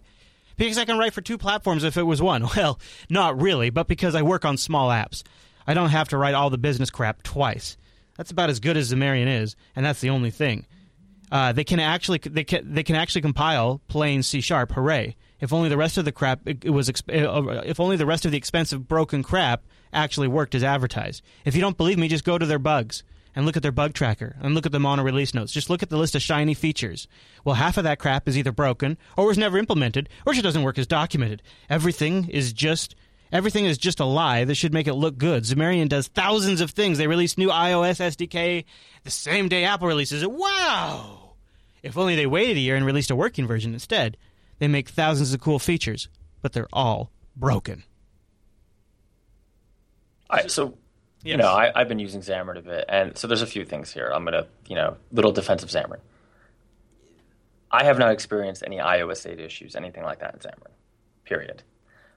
[0.56, 2.48] Because I can write for two platforms if it was one.
[2.56, 2.80] Well,
[3.10, 5.24] not really, but because I work on small apps.
[5.68, 7.76] I don't have to write all the business crap twice.
[8.16, 10.66] That's about as good as Xamarin is, and that's the only thing.
[11.32, 14.72] Uh, they can actually they can they can actually compile plain C sharp.
[14.72, 15.18] Hooray!
[15.40, 18.26] If only the rest of the crap it, was exp- uh, if only the rest
[18.26, 21.24] of the expensive broken crap actually worked as advertised.
[21.44, 23.04] If you don't believe me, just go to their bugs
[23.36, 25.52] and look at their bug tracker and look at the mono release notes.
[25.52, 27.08] Just look at the list of shiny features.
[27.44, 30.64] Well, half of that crap is either broken or was never implemented or just doesn't
[30.64, 31.42] work as documented.
[31.70, 32.96] Everything is just
[33.32, 35.44] everything is just a lie that should make it look good.
[35.44, 36.98] Xamarin does thousands of things.
[36.98, 38.64] They release new iOS SDK
[39.04, 40.32] the same day Apple releases it.
[40.32, 41.34] Wow!
[41.84, 44.18] If only they waited a year and released a working version instead.
[44.60, 46.08] They make thousands of cool features,
[46.42, 47.84] but they're all broken.
[50.30, 50.78] I, so,
[51.24, 53.92] you know, I, I've been using Xamarin a bit, and so there's a few things
[53.92, 54.12] here.
[54.14, 56.00] I'm gonna, you know, little defense of Xamarin.
[57.72, 60.72] I have not experienced any iOS 8 issues, anything like that in Xamarin.
[61.26, 61.64] Period.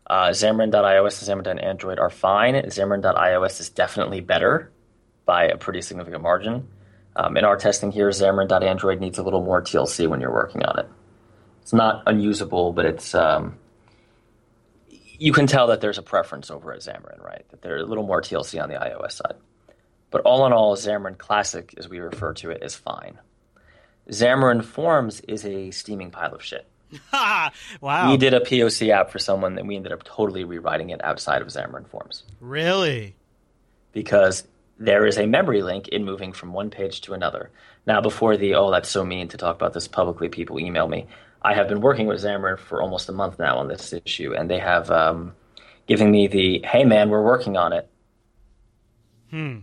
[0.06, 2.54] Uh, Xamarin.iOS and Xamarin.android are fine.
[2.54, 4.70] Xamarin.iOS is definitely better
[5.26, 6.68] by a pretty significant margin.
[7.16, 10.78] Um, in our testing here, Xamarin.android needs a little more TLC when you're working on
[10.78, 10.88] it.
[11.68, 13.58] It's not unusable, but it's um,
[14.88, 17.44] you can tell that there's a preference over at Xamarin, right?
[17.50, 19.34] That there's a little more TLC on the iOS side.
[20.10, 23.18] But all in all, Xamarin Classic, as we refer to it, is fine.
[24.08, 26.66] Xamarin Forms is a steaming pile of shit.
[27.10, 27.52] Ha!
[27.82, 28.10] wow.
[28.10, 31.42] We did a POC app for someone, and we ended up totally rewriting it outside
[31.42, 33.14] of Xamarin Forms Really?
[33.92, 34.44] because
[34.78, 37.50] there is a memory leak in moving from one page to another.
[37.84, 41.06] Now, before the oh, that's so mean to talk about this publicly, people email me.
[41.42, 44.50] I have been working with Xamarin for almost a month now on this issue, and
[44.50, 45.34] they have um,
[45.86, 47.88] given me the hey, man, we're working on it.
[49.30, 49.58] Hmm.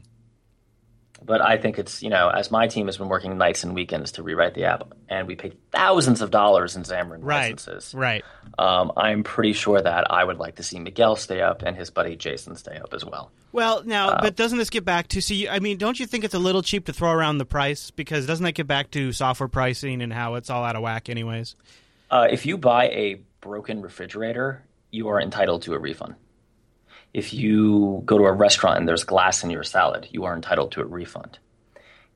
[1.26, 4.12] But I think it's, you know, as my team has been working nights and weekends
[4.14, 7.52] to rewrite the app, and we paid thousands of dollars in Xamarin Right.
[7.52, 7.96] licenses.
[7.96, 8.24] Right.
[8.60, 11.90] Um, I'm pretty sure that I would like to see Miguel stay up and his
[11.90, 13.32] buddy Jason stay up as well.
[13.52, 15.48] Well, now, but doesn't this get back to see?
[15.50, 17.90] I mean, don't you think it's a little cheap to throw around the price?
[17.90, 21.10] Because doesn't that get back to software pricing and how it's all out of whack,
[21.10, 21.56] anyways?
[22.12, 24.62] Uh, if you buy a broken refrigerator,
[24.92, 26.16] you are entitled to a refund.
[27.16, 30.74] If you go to a restaurant and there's glass in your salad, you are entitled
[30.74, 31.40] to a refund.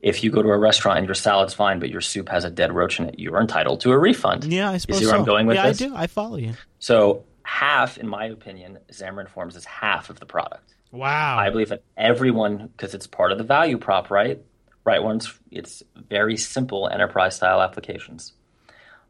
[0.02, 2.50] If you go to a restaurant and your salad's fine, but your soup has a
[2.50, 4.44] dead roach in it, you are entitled to a refund.
[4.44, 5.20] Yeah, I suppose You see where so.
[5.20, 5.80] I'm going with yeah, this?
[5.80, 5.96] I do.
[5.96, 6.52] I follow you.
[6.80, 10.74] So half, in my opinion, Xamarin Forms is half of the product.
[10.92, 11.38] Wow.
[11.38, 14.38] I believe that everyone, because it's part of the value prop, right?
[14.84, 18.34] Right ones, it's very simple enterprise style applications.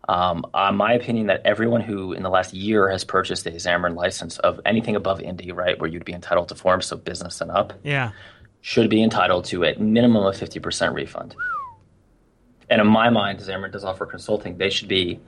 [0.09, 3.95] Um, uh, my opinion that everyone who in the last year has purchased a Xamarin
[3.95, 7.51] license of anything above Indy, right, where you'd be entitled to forms, so business and
[7.51, 8.11] up, Yeah.
[8.63, 11.35] should be entitled to a minimum of 50% refund.
[12.69, 14.57] And in my mind, Xamarin does offer consulting.
[14.59, 15.21] They should be,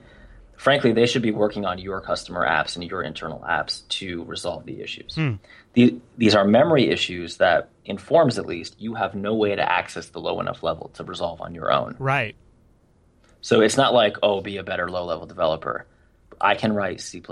[0.57, 4.65] frankly, they should be working on your customer apps and your internal apps to resolve
[4.65, 5.19] the issues.
[5.75, 9.73] The, these are memory issues that, in forms at least, you have no way to
[9.73, 11.97] access the low enough level to resolve on your own.
[11.99, 12.37] Right.
[13.43, 15.87] So it's not like, oh, be a better low level developer.
[16.41, 17.23] I can write C,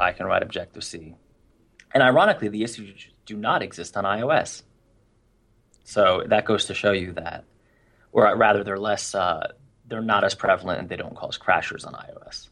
[0.00, 1.14] I can write Objective C.
[1.94, 4.62] And ironically, the issues do not exist on iOS.
[5.84, 7.44] So that goes to show you that,
[8.12, 9.52] or rather, they're less, uh,
[9.86, 12.48] they're not as prevalent and they don't cause crashers on iOS.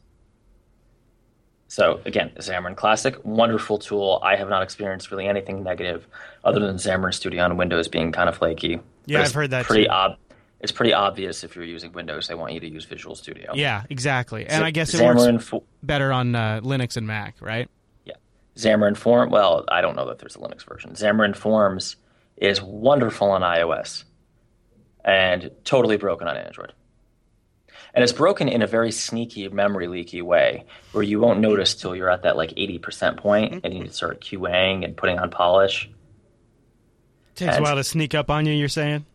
[1.67, 4.19] So again, Xamarin Classic, wonderful tool.
[4.23, 6.07] I have not experienced really anything negative
[6.43, 8.79] other than Xamarin Studio on Windows being kind of flaky.
[9.05, 9.89] Yeah, I've heard that Pretty too.
[9.91, 10.17] ob-
[10.59, 13.51] It's pretty obvious if you're using Windows, they want you to use Visual Studio.
[13.53, 14.43] Yeah, exactly.
[14.47, 17.69] And So I guess it Xamarin works fo- better on uh, Linux and Mac, right?
[18.05, 18.15] Yeah.
[18.55, 20.93] Xamarin Form, well, I don't know that there's a Linux version.
[20.93, 21.95] Xamarin Forms
[22.37, 24.03] is wonderful on iOS
[25.05, 26.73] and totally broken on Android.
[27.93, 31.95] And it's broken in a very sneaky, memory leaky way where you won't notice till
[31.95, 35.29] you're at that like 80% point and you need to start QAing and putting on
[35.29, 35.89] polish.
[37.35, 38.53] Takes a while to sneak up on you.
[38.53, 39.05] You're saying?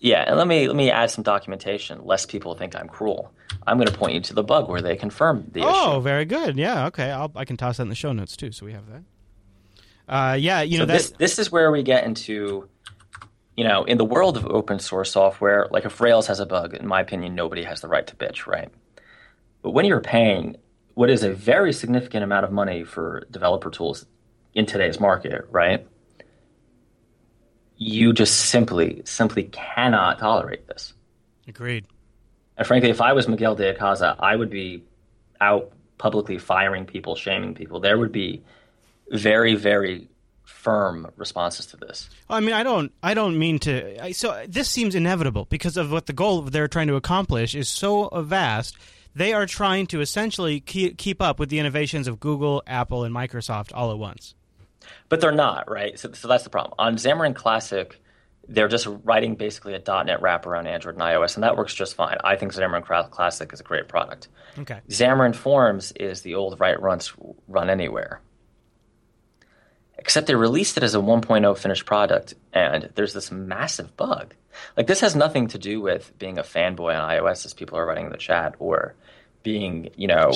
[0.00, 3.32] Yeah, and let me let me add some documentation, lest people think I'm cruel.
[3.66, 5.78] I'm going to point you to the bug where they confirm the Oh, issue.
[5.96, 6.56] Oh, very good.
[6.56, 6.86] Yeah.
[6.86, 7.10] Okay.
[7.10, 9.02] I'll, I can toss that in the show notes too, so we have that.
[10.08, 10.62] Uh, yeah.
[10.62, 12.68] You so know this this is where we get into
[13.56, 16.74] you know in the world of open source software like if rails has a bug
[16.74, 18.70] in my opinion nobody has the right to bitch right
[19.60, 20.56] but when you're paying
[20.94, 24.06] what is a very significant amount of money for developer tools
[24.54, 25.86] in today's market right
[27.82, 30.92] you just simply simply cannot tolerate this
[31.48, 31.84] agreed.
[32.56, 34.84] and frankly if i was miguel de Icaza, i would be
[35.40, 38.42] out publicly firing people shaming people there would be
[39.10, 40.08] very very
[40.44, 44.04] firm responses to this Well, I mean, I don't, I don't mean to.
[44.04, 47.68] I, so this seems inevitable because of what the goal they're trying to accomplish is
[47.68, 48.76] so vast.
[49.14, 53.14] They are trying to essentially keep, keep up with the innovations of Google, Apple, and
[53.14, 54.34] Microsoft all at once.
[55.08, 55.98] But they're not, right?
[55.98, 56.74] So, so that's the problem.
[56.78, 58.00] On Xamarin Classic,
[58.48, 61.94] they're just writing basically a .NET wrapper on Android and iOS, and that works just
[61.94, 62.16] fine.
[62.24, 64.28] I think Xamarin Classic is a great product.
[64.58, 64.80] Okay.
[64.88, 67.12] Xamarin Forms is the old write runs
[67.46, 68.20] run anywhere.
[69.98, 74.34] Except they released it as a 1.0 finished product, and there's this massive bug.
[74.76, 77.86] Like this has nothing to do with being a fanboy on iOS, as people are
[77.86, 78.94] writing in the chat, or
[79.42, 80.32] being, you know,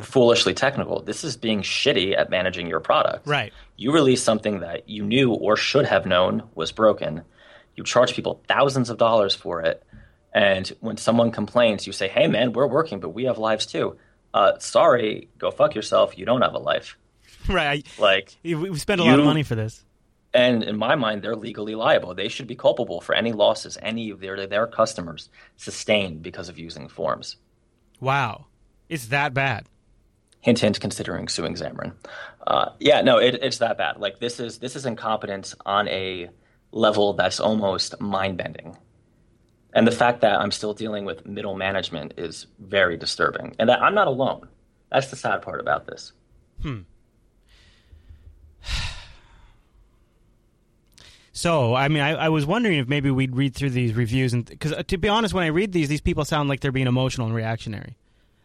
[0.00, 1.02] foolishly technical.
[1.02, 3.26] This is being shitty at managing your product.
[3.26, 3.52] Right.
[3.76, 7.22] You release something that you knew or should have known was broken.
[7.76, 9.82] You charge people thousands of dollars for it,
[10.32, 13.96] and when someone complains, you say, "Hey, man, we're working, but we have lives too."
[14.34, 16.18] Uh, sorry, go fuck yourself.
[16.18, 16.98] You don't have a life.
[17.48, 17.86] Right.
[17.98, 19.84] Like, We spend a lot of money for this.
[20.34, 22.14] and in my mind, they're legally liable.
[22.14, 26.58] They should be culpable for any losses any of their their customers sustained because of
[26.58, 27.36] using forms.
[28.00, 28.46] Wow.
[28.88, 29.66] It's that bad.
[30.40, 30.80] Hint, hint.
[30.80, 31.94] Considering suing Xamarin.
[32.46, 33.98] Uh, yeah, no, it, it's that bad.
[33.98, 36.30] Like this is this is incompetence on a
[36.72, 38.76] level that's almost mind bending.
[39.74, 43.82] And the fact that I'm still dealing with middle management is very disturbing, and that
[43.82, 44.48] I'm not alone.
[44.90, 46.12] That's the sad part about this.
[51.38, 54.44] So, I mean, I, I was wondering if maybe we'd read through these reviews, and
[54.44, 57.28] because to be honest, when I read these, these people sound like they're being emotional
[57.28, 57.96] and reactionary.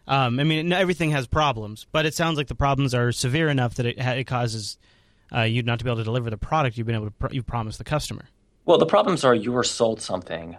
[0.07, 3.73] Um, I mean, everything has problems, but it sounds like the problems are severe enough
[3.75, 4.77] that it, it causes
[5.33, 7.31] uh, you not to be able to deliver the product you've been able to pr-
[7.33, 8.25] you promised the customer.
[8.65, 10.55] Well, the problems are you were sold something,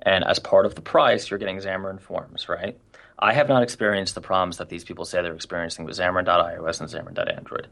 [0.00, 2.78] and as part of the price, you're getting Xamarin Forms, right?
[3.18, 6.88] I have not experienced the problems that these people say they're experiencing with Xamarin.iOS and
[6.88, 7.66] Xamarin.android.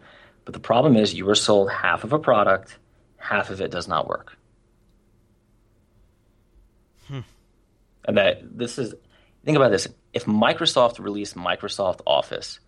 [0.45, 2.79] But the problem is you were sold half of a product,
[3.23, 4.37] half of it does not work.
[7.07, 7.21] Hmm.
[8.05, 8.95] And that this is,
[9.45, 9.87] think about this.
[10.13, 12.59] If Microsoft released Microsoft Office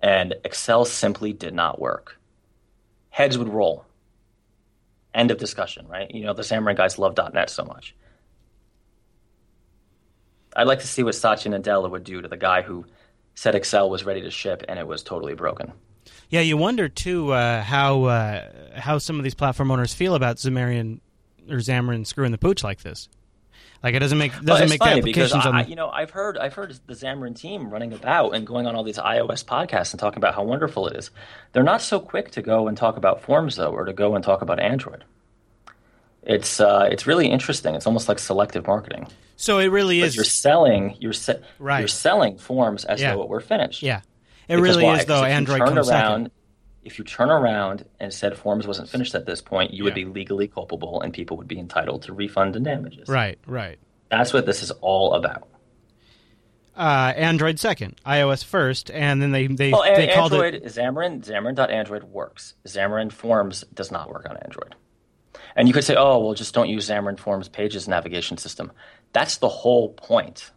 [0.00, 2.20] and Excel simply did not work,
[3.10, 3.84] heads would roll.
[5.12, 6.10] End of discussion, right?
[6.10, 7.94] You know, the Xamarin guys love .NET so much.
[10.56, 12.86] I'd like to see what Satya Nadella would do to the guy who
[13.34, 15.72] said Excel was ready to ship and it was totally broken.
[16.30, 20.36] Yeah, you wonder too uh, how uh, how some of these platform owners feel about
[20.36, 21.00] Xamarin
[21.48, 23.08] or Xamarin screwing the pooch like this.
[23.82, 25.90] Like it doesn't make doesn't Well, make the applications I, on I- the, you know
[25.90, 29.44] I've heard I've heard the Xamarin team running about and going on all these iOS
[29.44, 31.10] podcasts and talking about how wonderful it is.
[31.52, 34.24] They're not so quick to go and talk about Forms though, or to go and
[34.24, 35.04] talk about Android.
[36.22, 37.74] It's uh, it's really interesting.
[37.74, 39.06] It's almost like selective marketing.
[39.36, 40.16] So it really But is.
[40.16, 41.80] you're selling you're se- Right.
[41.80, 43.14] you're selling forms as Yeah.
[43.14, 43.82] though it were finished.
[43.82, 44.00] yeah,
[44.48, 44.98] it Because really why?
[44.98, 45.24] is though.
[45.24, 46.30] Android comes around, second.
[46.82, 50.04] If you turn around and said forms wasn't finished at this point, you would be
[50.04, 53.08] legally culpable and people would be entitled to refund and damages.
[53.08, 53.78] Right, right.
[54.10, 55.48] That's what this is all about.
[56.76, 60.64] Uh, Android second, iOS first, and then they they Well, they called Android, it.
[60.64, 62.54] Xamarin, Xamarin.android works.
[62.66, 64.74] Xamarin Forms does not work on Android.
[65.56, 68.72] And you could say, oh, well, just don't use Xamarin Forms Pages navigation system.
[69.12, 70.50] That's the whole point,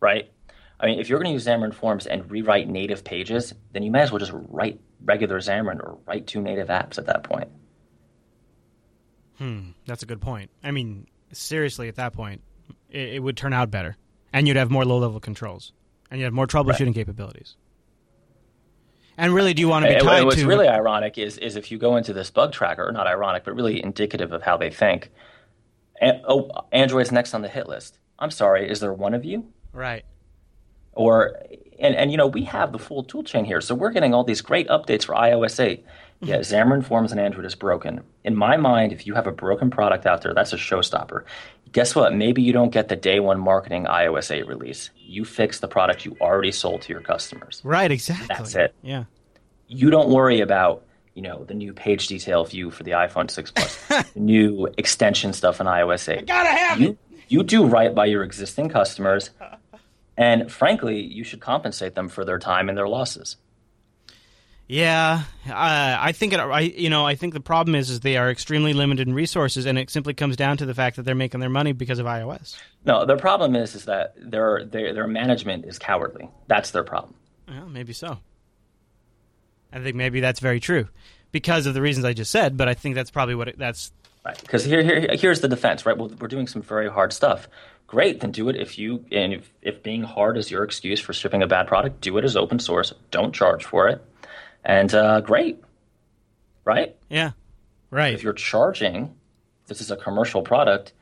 [0.00, 0.30] right?
[0.80, 3.90] I mean, if you're going to use Xamarin Forms and rewrite native pages, then you
[3.90, 7.48] might as well just write regular Xamarin or write two native apps at that point.
[9.38, 10.50] Hmm, that's a good point.
[10.62, 12.42] I mean, seriously, at that point,
[12.90, 13.96] it, it would turn out better,
[14.32, 15.72] and you'd have more low level controls,
[16.10, 17.56] and you'd have more troubleshooting capabilities.
[19.16, 20.46] And really, do you want to be And tied what's to?
[20.46, 23.82] really ironic is, is if you go into this bug tracker, not ironic, but really
[23.82, 25.10] indicative of how they think.
[26.00, 27.98] And, oh, Android's next on the hit list.
[28.18, 29.46] I'm sorry, is there one of you?
[29.72, 30.04] right.
[30.96, 31.36] Or
[31.78, 33.60] and and you know we have the full tool chain here.
[33.60, 36.26] So we're getting all these great updates for ios 8 mm-hmm.
[36.26, 38.02] yeah xamarin forms and android is broken.
[38.24, 41.24] In my mind if you have a broken product out there that's a showstopper.
[41.72, 42.14] Guess what?
[42.14, 44.90] Maybe you don't get the day one marketing ios 8 release.
[44.96, 47.60] You fix the product you already sold to your customers.
[47.64, 47.90] Right.
[47.90, 48.26] Exactly.
[48.28, 48.74] That's it.
[48.82, 49.04] Yeah.
[49.66, 53.50] you don't worry about you know the new page detail view for the iphone 6
[53.52, 58.06] plus the new extension stuff in ios 8 Gotta have you, you do right by
[58.06, 59.56] your existing customers uh-huh.
[60.16, 63.36] And frankly you should compensate them for their time and their losses
[64.66, 66.40] Yeah, uh, I think it.
[66.40, 69.66] I you know I think the problem is is they are extremely limited in resources,
[69.66, 72.06] and it simply comes down to the fact that they're making their money because of
[72.06, 72.56] iOS.
[72.86, 77.14] no their problem is is that their their, their management is cowardly that's their problem
[77.46, 78.18] Well, maybe so.
[79.70, 80.88] I think maybe that's very true
[81.32, 82.56] because of the reasons I just said.
[82.56, 83.92] But I think that's probably what it, that's.
[84.24, 87.48] right because here, here here's the defense right well, we're doing some very hard stuff
[87.86, 91.12] great then do it if you and if, if being hard is your excuse for
[91.12, 94.04] shipping a bad product do it as open source don't charge for it
[94.64, 95.62] and uh, great
[96.64, 97.32] right Yeah,
[97.90, 98.14] right.
[98.14, 99.14] if you're charging,
[99.66, 100.92] this is a commercial product,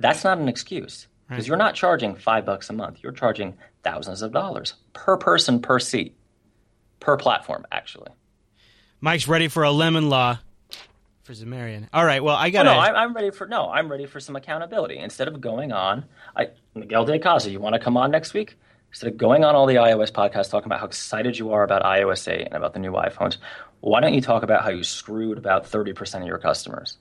[0.00, 1.06] that's not an excuse.
[1.28, 2.98] Because you're not charging five bucks a month.
[3.02, 6.14] You're charging thousands of dollars per person per seat,
[7.00, 8.10] per platform, actually.
[9.00, 10.38] Mike's ready for a lemon law
[11.24, 11.88] for Xamarin.
[11.92, 12.22] All right.
[12.22, 13.68] Well, I Oh, got no, I'm, I'm ready for no.
[13.70, 14.98] I'm ready for some accountability.
[14.98, 16.04] Instead of going on,
[16.36, 18.56] I, Miguel de Icaza, you want to come on next week?
[18.90, 21.82] Instead of going on all the iOS podcasts talking about how excited you are about
[21.82, 23.38] iOS 8 and about the new iPhones,
[23.80, 26.98] why don't you talk about how you screwed about 30% of your customers?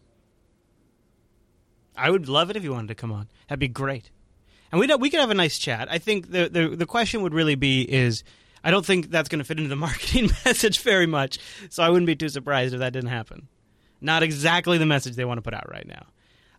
[1.96, 3.28] I would love it if you wanted to come on.
[3.48, 4.10] That'd be great.
[4.72, 5.88] And we we could have a nice chat.
[5.92, 8.24] I think the the the question would really be is
[8.64, 11.38] I don't think that's going to fit into the marketing message very much.
[11.70, 13.48] So I wouldn't be too surprised if that didn't happen.
[14.04, 16.06] Not exactly the message they want to put out right now.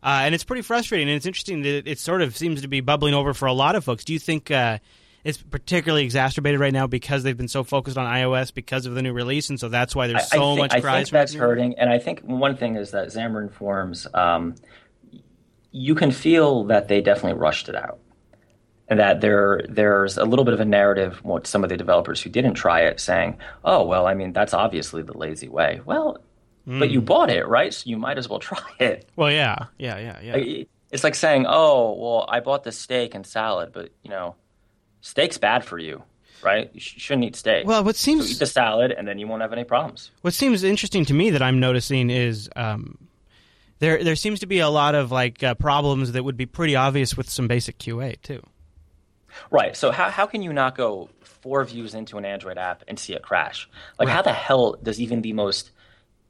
[0.03, 2.69] Uh, and it's pretty frustrating, and it's interesting that it, it sort of seems to
[2.69, 4.05] be bubbling over for a lot of folks.
[4.05, 4.79] Do you think uh,
[5.25, 9.01] it's particularly exacerbated right now because they've been so focused on iOS because of the
[9.01, 11.79] new release, and so that's why there's so I think, much I think that's hurting,
[11.79, 14.57] and I think one thing is that Xamarin Forms, um,
[15.73, 17.99] you can feel that they definitely rushed it out,
[18.89, 22.21] and that there there's a little bit of a narrative with some of the developers
[22.21, 26.19] who didn't try it, saying, "Oh, well, I mean, that's obviously the lazy way." Well,
[26.67, 27.73] but you bought it, right?
[27.73, 29.09] So you might as well try it.
[29.17, 30.33] Well, yeah, yeah, yeah, yeah.
[30.35, 34.35] Like, It's like saying, "Oh, well, I bought the steak and salad, but you know,
[35.01, 36.03] steak's bad for you."
[36.43, 36.71] Right?
[36.75, 37.67] You sh- shouldn't eat steak.
[37.67, 40.11] well, what seems So eat the salad, and then you won't have any problems.
[40.21, 42.99] What seems interesting to me that I'm noticing is um,
[43.79, 46.77] there there seems to be a lot of like uh, problems that would be pretty
[46.77, 48.43] obvious with some basic QA too.
[49.51, 49.77] Right.
[49.77, 53.15] So how how can you not go four views into an Android app and see
[53.15, 53.69] it crash?
[53.99, 55.71] Like how the hell does even the most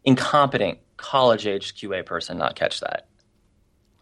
[0.05, 3.07] incompetent college aged QA person not catch that?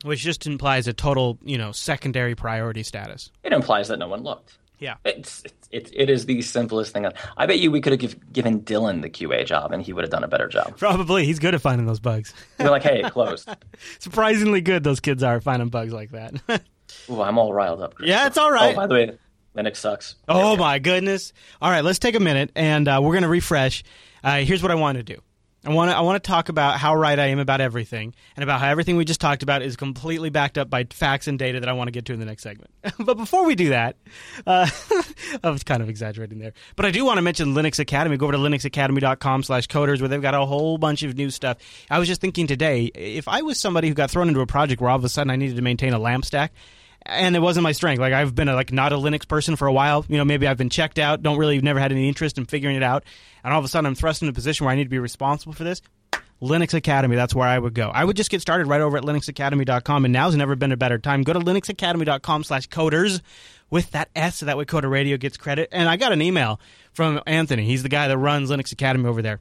[0.04, 3.30] Which just implies a total, you know, secondary priority status.
[3.44, 4.58] It implies that no one looked.
[4.80, 4.96] Yeah.
[5.04, 7.06] It's it, it, it is the simplest thing.
[7.36, 10.02] I bet you we could have give, given Dylan the QA job and he would
[10.02, 10.76] have done a better job.
[10.76, 11.24] Probably.
[11.24, 12.34] He's good at finding those bugs.
[12.58, 13.48] We're like, hey, closed.
[14.00, 16.34] Surprisingly good those kids are finding bugs like that.
[17.08, 17.94] Ooh, I'm all riled up.
[17.94, 18.08] Chris.
[18.08, 18.72] Yeah, it's all right.
[18.72, 19.18] Oh, by the way,
[19.56, 20.16] Linux sucks.
[20.28, 21.32] oh my goodness.
[21.60, 23.84] All right, let's take a minute and uh, we're going to refresh.
[24.24, 25.20] Uh, here's what I want to do.
[25.64, 28.42] I want to I want to talk about how right I am about everything, and
[28.42, 31.60] about how everything we just talked about is completely backed up by facts and data
[31.60, 32.70] that I want to get to in the next segment.
[32.98, 33.96] but before we do that,
[34.44, 34.68] uh,
[35.44, 36.52] I was kind of exaggerating there.
[36.74, 38.16] But I do want to mention Linux Academy.
[38.16, 41.58] Go over to linuxacademy.com/coders where they've got a whole bunch of new stuff.
[41.88, 44.80] I was just thinking today, if I was somebody who got thrown into a project
[44.80, 46.52] where all of a sudden I needed to maintain a lamp stack,
[47.06, 48.00] and it wasn't my strength.
[48.00, 50.04] Like I've been a, like not a Linux person for a while.
[50.08, 51.22] You know, maybe I've been checked out.
[51.22, 53.04] Don't really never had any interest in figuring it out.
[53.44, 54.98] And all of a sudden, I'm thrust in a position where I need to be
[54.98, 55.82] responsible for this.
[56.42, 57.14] Linux Academy.
[57.14, 57.88] That's where I would go.
[57.88, 60.98] I would just get started right over at linuxacademy.com, and now's never been a better
[60.98, 61.22] time.
[61.22, 63.20] Go to linuxacademy.com slash coders
[63.70, 65.68] with that S, so that way Coder Radio gets credit.
[65.72, 66.60] And I got an email
[66.92, 67.64] from Anthony.
[67.64, 69.40] He's the guy that runs Linux Academy over there.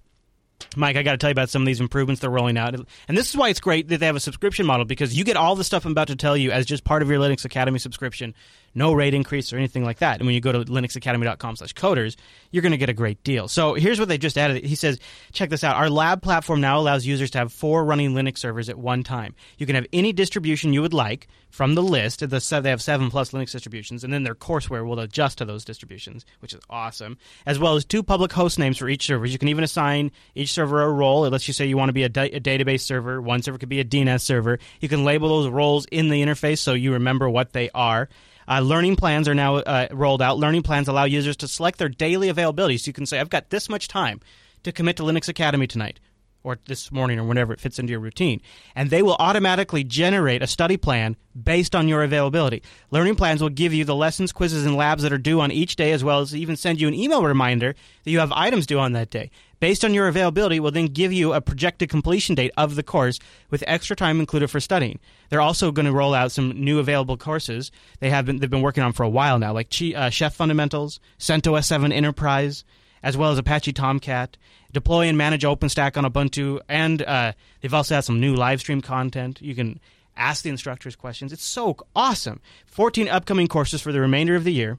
[0.75, 2.75] Mike, I got to tell you about some of these improvements they're rolling out.
[3.07, 5.37] And this is why it's great that they have a subscription model because you get
[5.37, 7.79] all the stuff I'm about to tell you as just part of your Linux Academy
[7.79, 8.33] subscription.
[8.73, 10.17] No rate increase or anything like that.
[10.19, 12.15] And when you go to linuxacademy.com slash coders,
[12.51, 13.47] you're going to get a great deal.
[13.47, 14.63] So here's what they just added.
[14.63, 14.99] He says,
[15.33, 15.75] check this out.
[15.75, 19.35] Our lab platform now allows users to have four running Linux servers at one time.
[19.57, 22.21] You can have any distribution you would like from the list.
[22.21, 25.65] The, they have seven plus Linux distributions, and then their courseware will adjust to those
[25.65, 29.25] distributions, which is awesome, as well as two public host names for each server.
[29.25, 31.25] You can even assign each server a role.
[31.25, 33.21] It lets you say you want to be a, da- a database server.
[33.21, 34.59] One server could be a DNS server.
[34.79, 38.09] You can label those roles in the interface so you remember what they are.
[38.51, 40.37] Uh, learning plans are now uh, rolled out.
[40.37, 42.77] Learning plans allow users to select their daily availability.
[42.77, 44.19] So you can say, I've got this much time
[44.63, 46.01] to commit to Linux Academy tonight
[46.43, 48.41] or this morning or whenever it fits into your routine.
[48.75, 52.63] And they will automatically generate a study plan based on your availability.
[52.89, 55.75] Learning plans will give you the lessons, quizzes, and labs that are due on each
[55.75, 58.79] day, as well as even send you an email reminder that you have items due
[58.79, 59.29] on that day.
[59.59, 63.19] Based on your availability, will then give you a projected completion date of the course
[63.51, 64.99] with extra time included for studying.
[65.29, 68.63] They're also going to roll out some new available courses they have been they've been
[68.63, 72.65] working on for a while now, like uh, Chef Fundamentals, CentOS 7 Enterprise,
[73.03, 74.37] as well as Apache Tomcat
[74.71, 78.81] deploy and manage OpenStack on Ubuntu, and uh, they've also had some new live stream
[78.81, 79.41] content.
[79.41, 79.79] You can
[80.15, 81.33] ask the instructors questions.
[81.33, 82.41] It's so awesome.
[82.67, 84.77] 14 upcoming courses for the remainder of the year,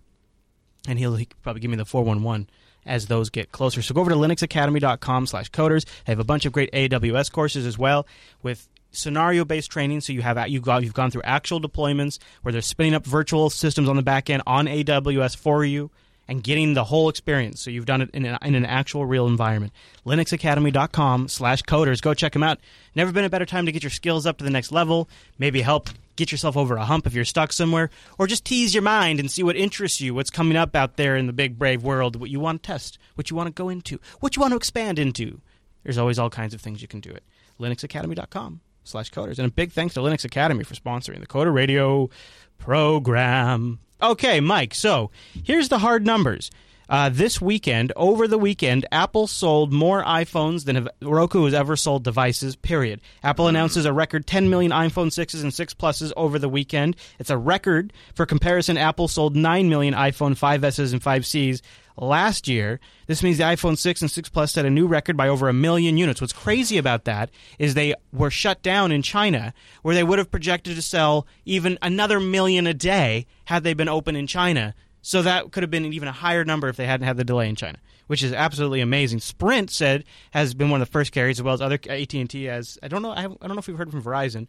[0.87, 2.49] and he'll, he'll probably give me the 411
[2.85, 3.83] as those get closer.
[3.83, 5.85] So go over to linuxacademy.com slash coders.
[6.05, 8.07] They have a bunch of great AWS courses as well
[8.43, 10.01] with scenario-based training.
[10.01, 13.51] So you have you've, got, you've gone through actual deployments where they're spinning up virtual
[13.51, 15.91] systems on the back end on AWS for you
[16.29, 17.61] and getting the whole experience.
[17.61, 19.73] So you've done it in, a, in an actual real environment.
[20.07, 22.01] LinuxAcademy.com slash coders.
[22.01, 22.59] Go check them out.
[22.95, 25.09] Never been a better time to get your skills up to the next level.
[25.39, 28.83] Maybe help get yourself over a hump if you're stuck somewhere, or just tease your
[28.83, 31.83] mind and see what interests you, what's coming up out there in the big brave
[31.83, 34.53] world, what you want to test, what you want to go into, what you want
[34.53, 35.41] to expand into.
[35.83, 37.25] There's always all kinds of things you can do it.
[37.59, 39.39] LinuxAcademy.com slash coders.
[39.39, 42.11] And a big thanks to Linux Academy for sponsoring the Coder Radio
[42.59, 43.81] program.
[44.03, 44.75] Okay, Mike.
[44.75, 45.11] So
[45.45, 46.51] here's the hard numbers.
[46.89, 52.05] Uh, this weekend, over the weekend, Apple sold more iPhones than Roku has ever sold
[52.05, 53.01] devices, period.
[53.23, 56.97] Apple announces a record 10 million iPhone 6s and 6 Pluses over the weekend.
[57.19, 57.95] It's a record.
[58.15, 61.63] For comparison, Apple sold 9 million iPhone 5s and 5Cs
[61.97, 62.81] last year.
[63.07, 65.53] This means the iPhone 6 and 6 Plus set a new record by over a
[65.53, 66.21] million units.
[66.21, 70.31] What's crazy about that is they were shut down in China, where they would have
[70.31, 74.75] projected to sell even another million a day had they been open in China.
[75.03, 77.49] So that could have been even a higher number if they hadn't had the delay
[77.49, 79.19] in China, which is absolutely amazing.
[79.19, 82.31] Sprint said has been one of the first carriers, as well as other AT and
[82.31, 82.49] T.
[82.49, 84.47] As I don't know, I, I don't know if we've heard from Verizon,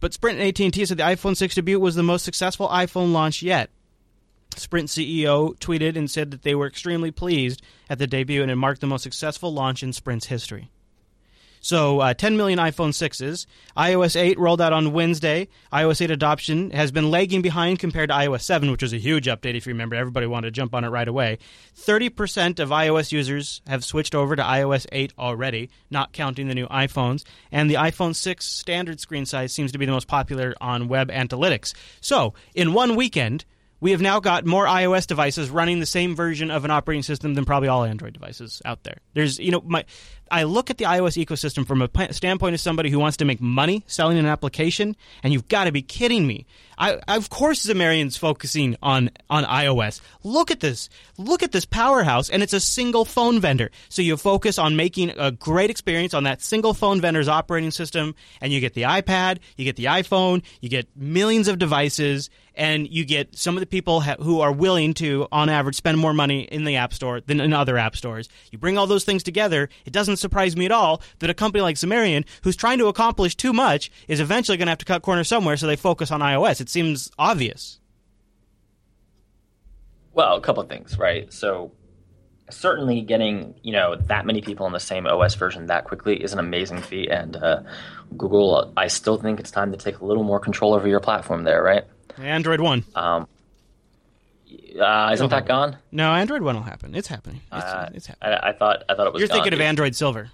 [0.00, 2.68] but Sprint and AT and T said the iPhone 6 debut was the most successful
[2.68, 3.70] iPhone launch yet.
[4.56, 8.56] Sprint CEO tweeted and said that they were extremely pleased at the debut and it
[8.56, 10.70] marked the most successful launch in Sprint's history.
[11.62, 13.46] So, uh, 10 million iPhone 6s.
[13.76, 15.48] iOS 8 rolled out on Wednesday.
[15.72, 19.26] iOS 8 adoption has been lagging behind compared to iOS 7, which was a huge
[19.26, 19.94] update, if you remember.
[19.94, 21.38] Everybody wanted to jump on it right away.
[21.76, 26.66] 30% of iOS users have switched over to iOS 8 already, not counting the new
[26.68, 27.24] iPhones.
[27.52, 31.10] And the iPhone 6 standard screen size seems to be the most popular on web
[31.10, 31.74] analytics.
[32.00, 33.44] So, in one weekend,
[33.80, 37.34] we have now got more iOS devices running the same version of an operating system
[37.34, 38.98] than probably all Android devices out there.
[39.14, 39.84] There's, you know, my
[40.30, 43.40] I look at the iOS ecosystem from a standpoint of somebody who wants to make
[43.40, 46.46] money selling an application, and you've got to be kidding me.
[46.78, 50.00] I, of course, Xamarin's focusing on on iOS.
[50.22, 50.88] Look at this.
[51.18, 53.70] Look at this powerhouse, and it's a single phone vendor.
[53.88, 58.14] So you focus on making a great experience on that single phone vendor's operating system,
[58.40, 62.88] and you get the iPad, you get the iPhone, you get millions of devices, and
[62.88, 66.12] you get some of the people ha- who are willing to, on average, spend more
[66.12, 68.28] money in the App Store than in other app stores.
[68.50, 71.62] You bring all those things together, it doesn't surprise me at all that a company
[71.62, 75.02] like Xamarin, who's trying to accomplish too much, is eventually going to have to cut
[75.02, 76.60] corners somewhere, so they focus on iOS.
[76.60, 77.80] It seems obvious.
[80.12, 81.32] Well, a couple of things, right?
[81.32, 81.72] So
[82.52, 86.32] certainly getting you know that many people on the same OS version that quickly is
[86.32, 87.62] an amazing feat, and uh,
[88.16, 91.44] Google, I still think it's time to take a little more control over your platform
[91.44, 91.84] there, right?
[92.18, 92.84] Android One.
[92.94, 93.26] Um,
[94.80, 95.76] uh, isn't that gone?
[95.92, 96.94] No, Android One will happen.
[96.94, 97.40] It's happening.
[97.52, 98.38] It's, Uh, it's happening.
[98.42, 99.20] I, I thought I thought it was.
[99.20, 99.60] You're gone, thinking of.
[99.60, 100.30] Android Silver.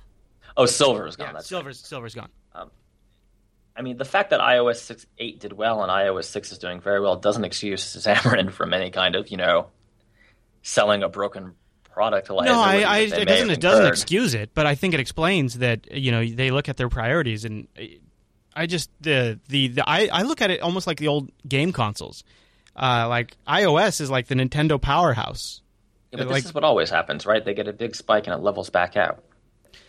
[0.57, 1.29] Oh, Silver is gone.
[1.29, 2.29] Yeah, That's Silver's Silver's gone.
[3.79, 6.81] I mean, the fact that iOS 6, 8 did well and iOS 6 is doing
[6.81, 9.67] very well doesn't excuse Xamarin from any kind of, you know,
[10.63, 11.53] selling a broken
[11.85, 12.37] product No.
[12.39, 16.11] I, I it doesn't it doesn't excuse it, but I think it explains that you
[16.11, 17.69] know they look at their priorities, and
[18.57, 21.73] I just the the, the I, I look at it almost like the old game
[21.73, 22.25] consoles.
[22.75, 25.63] Uh, like iOS is like the Nintendo powerhouse.
[26.11, 27.45] Yeah, but like- this is what always happens, right?
[27.45, 29.23] They get a big spike and it levels back out.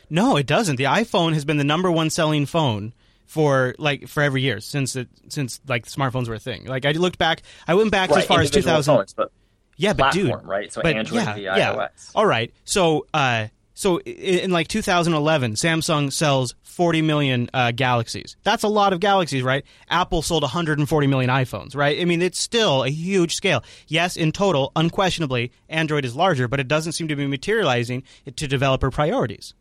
[0.09, 0.77] No, it doesn't.
[0.77, 2.93] The iPhone has been the number one selling phone
[3.25, 6.65] for like for every year since it since like smartphones were a thing.
[6.65, 9.31] Like I looked back, I went back right, as far as two individual phones, but
[9.75, 10.71] Yeah, but platform, dude, right?
[10.71, 11.73] So but Android yeah, yeah.
[11.73, 12.11] iOS.
[12.15, 12.53] All right.
[12.63, 13.47] So, uh,
[13.77, 18.35] so in, like 2011, Samsung sells 40 million uh, Galaxies.
[18.41, 19.63] That's a lot of Galaxies, right?
[19.87, 22.01] Apple sold 140 million iPhones, right?
[22.01, 23.63] I mean, it's still a huge scale.
[23.87, 28.01] Yes, in total, unquestionably, Android is larger, but it doesn't seem to be materializing
[28.35, 29.53] to developer priorities.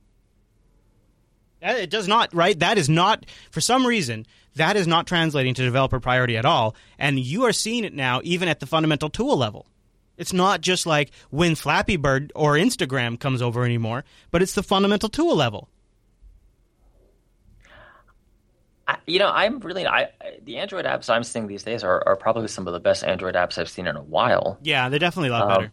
[1.60, 2.58] It does not, right?
[2.58, 6.74] That is not, for some reason, that is not translating to developer priority at all.
[6.98, 9.66] And you are seeing it now, even at the fundamental tool level.
[10.16, 14.62] It's not just like when Flappy Bird or Instagram comes over anymore, but it's the
[14.62, 15.68] fundamental tool level.
[18.88, 20.10] I, you know, I'm really I
[20.44, 23.34] the Android apps I'm seeing these days are, are probably some of the best Android
[23.34, 24.58] apps I've seen in a while.
[24.62, 25.72] Yeah, they're definitely a lot Um, better.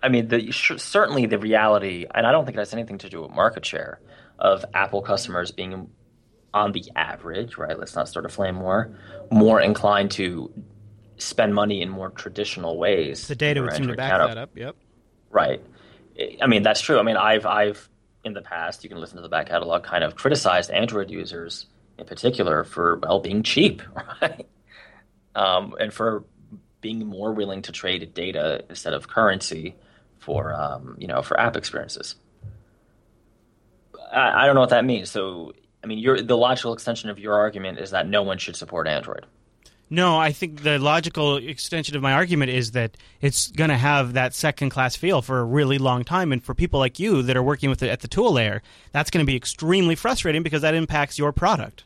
[0.00, 3.22] I mean, the certainly the reality, and I don't think it has anything to do
[3.22, 4.00] with market share
[4.38, 5.90] of Apple customers being
[6.54, 7.76] on the average, right?
[7.76, 8.96] Let's not start a flame war.
[9.32, 10.52] More inclined to
[11.18, 13.28] spend money in more traditional ways.
[13.28, 14.50] The data would seem to back that up.
[14.56, 14.76] Yep.
[15.30, 15.62] Right.
[16.40, 16.98] I mean, that's true.
[16.98, 17.88] I mean, I've I've
[18.24, 21.66] in the past, you can listen to the back catalog, kind of criticized Android users
[21.98, 23.82] in particular for well being cheap,
[24.22, 24.46] right?
[25.34, 26.24] Um, and for
[26.80, 29.74] being more willing to trade data instead of currency
[30.18, 32.14] for um, you know for app experiences.
[34.12, 35.10] I, I don't know what that means.
[35.10, 35.52] So,
[35.82, 38.86] I mean, your the logical extension of your argument is that no one should support
[38.86, 39.26] Android.
[39.90, 44.12] No, I think the logical extension of my argument is that it's going to have
[44.12, 46.30] that second class feel for a really long time.
[46.30, 48.62] And for people like you that are working with it at the tool layer,
[48.92, 51.84] that's going to be extremely frustrating because that impacts your product.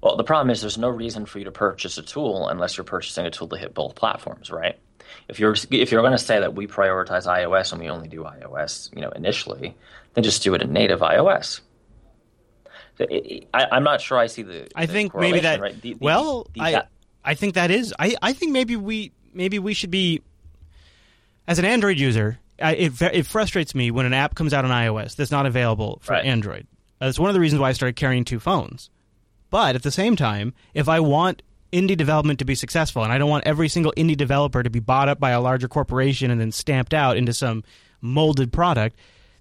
[0.00, 2.84] Well, the problem is there's no reason for you to purchase a tool unless you're
[2.84, 4.78] purchasing a tool to hit both platforms, right?
[5.28, 8.22] If you're if you're going to say that we prioritize iOS and we only do
[8.22, 9.76] iOS, you know, initially,
[10.14, 11.60] then just do it in native iOS.
[13.00, 14.68] I, I'm not sure I see the.
[14.74, 15.60] I the think maybe that.
[15.60, 15.80] right?
[15.80, 16.82] The- the- well, the- I
[17.24, 17.94] I think that is.
[17.98, 20.22] I I think maybe we maybe we should be
[21.46, 22.38] as an Android user.
[22.60, 26.00] I, it it frustrates me when an app comes out on iOS that's not available
[26.02, 26.24] for Right.
[26.24, 26.66] Android.
[26.98, 28.90] That's one of the reasons why I started carrying two phones.
[29.50, 31.42] But at the same time, if I want
[31.72, 34.80] indie development to be successful, and I don't want every single indie developer to be
[34.80, 37.62] bought up by a larger corporation and then stamped out into some
[38.00, 38.96] molded product,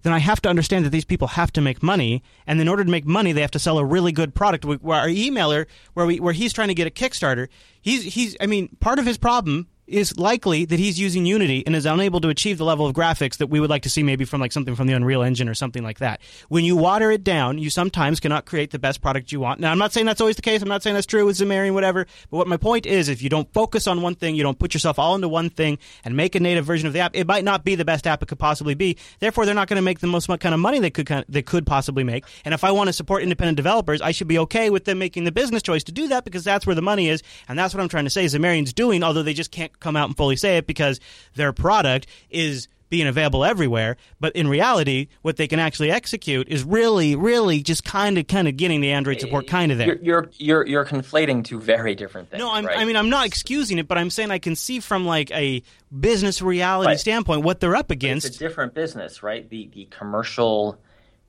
[0.07, 2.83] then I have to understand that these people have to make money, and in order
[2.83, 4.65] to make money, they have to sell a really good product.
[4.65, 7.49] Our emailer, where we where he's trying to get a Kickstarter,
[7.81, 8.37] he's he's.
[8.39, 12.19] I mean, part of his problem is likely that he's using Unity and is unable
[12.21, 14.51] to achieve the level of graphics that we would like to see maybe from like
[14.51, 16.19] something from the Unreal Engine or something like that.
[16.49, 19.59] When you water it down, you sometimes cannot create the best product you want.
[19.59, 20.61] Now, I'm not saying that's always the case.
[20.61, 22.05] I'm not saying that's true with Xamarin, whatever.
[22.29, 24.73] But what my point is, if you don't focus on one thing, you don't put
[24.73, 27.45] yourself all into one thing and make a native version of the app, it might
[27.45, 28.97] not be the best app it could possibly be.
[29.19, 31.65] Therefore, they're not going to make the most kind of money they could they could
[31.65, 32.25] possibly make.
[32.43, 35.23] And if I want to support independent developers, I should be okay with them making
[35.23, 37.81] the business choice to do that because that's where the money is, and that's what
[37.81, 38.25] I'm trying to say.
[38.25, 40.99] Xamarin's doing, although they just can't come out and fully say it because
[41.35, 43.97] their product is being available everywhere.
[44.19, 48.47] But in reality, what they can actually execute is really, really just kind of, kind
[48.47, 49.87] of getting the Android support eh, kind of there.
[49.87, 52.39] You're, you're you're you're conflating two very different things.
[52.39, 52.77] No, I'm, right?
[52.77, 55.63] I mean I'm not excusing it, but I'm saying I can see from like a
[55.99, 56.99] business reality Right.
[56.99, 58.25] standpoint what they're up against.
[58.25, 59.49] it's a different business, right?
[59.49, 60.79] The the commercial,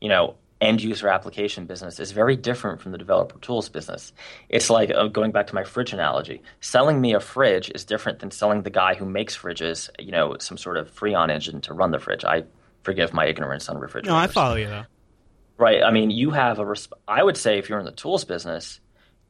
[0.00, 4.12] you know, end user application business is very different from the developer tools business.
[4.48, 6.42] It's like uh, going back to my fridge analogy.
[6.60, 10.36] Selling me a fridge is different than selling the guy who makes fridges, you know,
[10.38, 12.24] some sort of Freon engine to run the fridge.
[12.24, 12.44] I
[12.82, 14.10] forgive my ignorance on refrigerators.
[14.10, 14.84] no, I follow you though.
[15.58, 15.82] Right.
[15.82, 16.64] I mean, you have a.
[16.64, 18.80] Resp- I would say if you're in the tools business,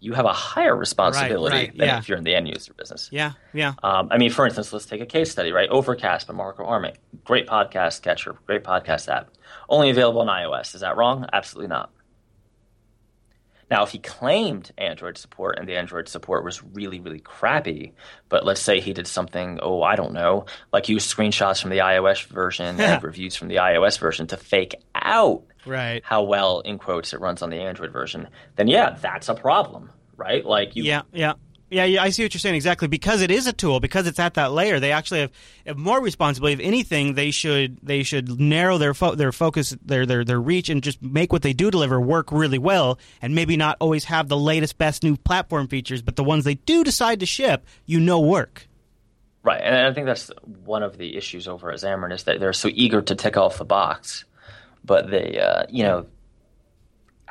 [0.01, 1.99] you have a higher responsibility right, than yeah.
[1.99, 3.09] if you're in the end user business.
[3.11, 3.75] Yeah, yeah.
[3.83, 5.69] Um, I mean, for instance, let's take a case study, right?
[5.69, 6.97] Overcast by Marco Arment.
[7.25, 9.31] Great podcast catcher, great podcast app.
[9.69, 10.75] Only available on iOS.
[10.75, 11.27] Is that wrong?
[11.33, 11.91] Absolutely not.
[13.71, 17.93] Now, if he claimed Android support and the Android support was really, really crappy,
[18.31, 21.79] but let's say he did something, oh, I don't know, like use screenshots from the
[21.79, 26.03] iOS version and reviews from the iOS version to fake out Right.
[26.03, 29.91] how well, in quotes, it runs on the Android version, then yeah, that's a problem,
[30.17, 30.43] right?
[30.47, 31.35] Like you, Yeah, yeah.
[31.71, 32.89] Yeah, yeah, I see what you're saying exactly.
[32.89, 35.33] Because it is a tool, because it's at that layer, they actually have,
[35.67, 36.63] have more responsibility.
[36.63, 40.71] If anything, they should they should narrow their fo- their focus, their their their reach,
[40.71, 42.99] and just make what they do deliver work really well.
[43.21, 46.55] And maybe not always have the latest, best new platform features, but the ones they
[46.55, 48.67] do decide to ship, you know, work.
[49.43, 50.31] Right, and I think that's
[50.65, 53.59] one of the issues over at Xamarin is that they're so eager to tick off
[53.59, 54.25] the box,
[54.85, 56.07] but they, uh, you know,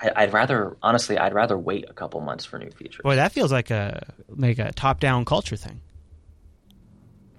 [0.01, 3.01] I, would rather honestly, I'd rather wait a couple months for new features.
[3.03, 5.81] Boy, that feels like a like a top down culture thing.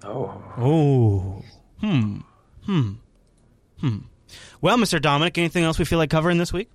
[0.03, 1.43] Oh, oh,
[1.81, 2.19] hmm,
[2.65, 2.93] hmm,
[3.79, 3.97] hmm.
[4.61, 5.01] Well, Mr.
[5.01, 6.69] Dominick, anything else we feel like covering this week?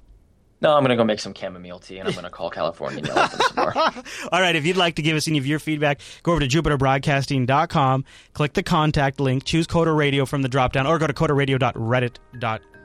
[0.60, 2.98] No, I'm going to go make some chamomile tea and I'm going to call California
[2.98, 3.76] and yell at them some more.
[4.32, 4.56] All right.
[4.56, 8.54] If you'd like to give us any of your feedback, go over to jupiterbroadcasting.com, click
[8.54, 11.12] the contact link, choose Coder Radio from the dropdown, or go to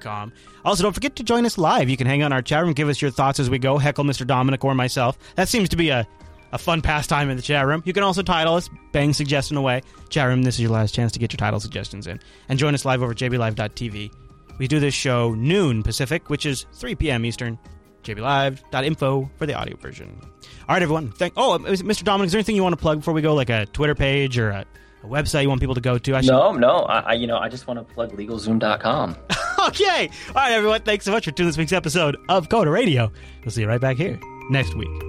[0.05, 1.89] Also, don't forget to join us live.
[1.89, 4.03] You can hang on our chat room, give us your thoughts as we go, heckle
[4.03, 4.25] Mr.
[4.25, 5.17] Dominick or myself.
[5.35, 6.07] That seems to be a,
[6.51, 7.81] a fun pastime in the chat room.
[7.85, 9.81] You can also title us, bang suggestion away.
[10.09, 12.19] Chat room, this is your last chance to get your title suggestions in.
[12.49, 14.11] And join us live over at jblive.tv.
[14.59, 17.25] We do this show noon Pacific, which is 3 p.m.
[17.25, 17.57] Eastern.
[18.03, 20.19] jblive.info for the audio version.
[20.21, 21.11] All right, everyone.
[21.11, 21.33] Thank.
[21.37, 22.03] Oh, um, Mr.
[22.03, 24.37] Dominick, is there anything you want to plug before we go, like a Twitter page
[24.37, 24.65] or a,
[25.03, 26.15] a website you want people to go to?
[26.15, 26.29] I should...
[26.29, 26.79] No, no.
[26.79, 29.15] I, I, you know, I just want to plug LegalZoom.com.
[29.67, 30.09] okay.
[30.29, 30.81] All right, everyone.
[30.81, 33.11] Thanks so much for tuning this week's episode of Coder Radio.
[33.43, 35.08] We'll see you right back here next week.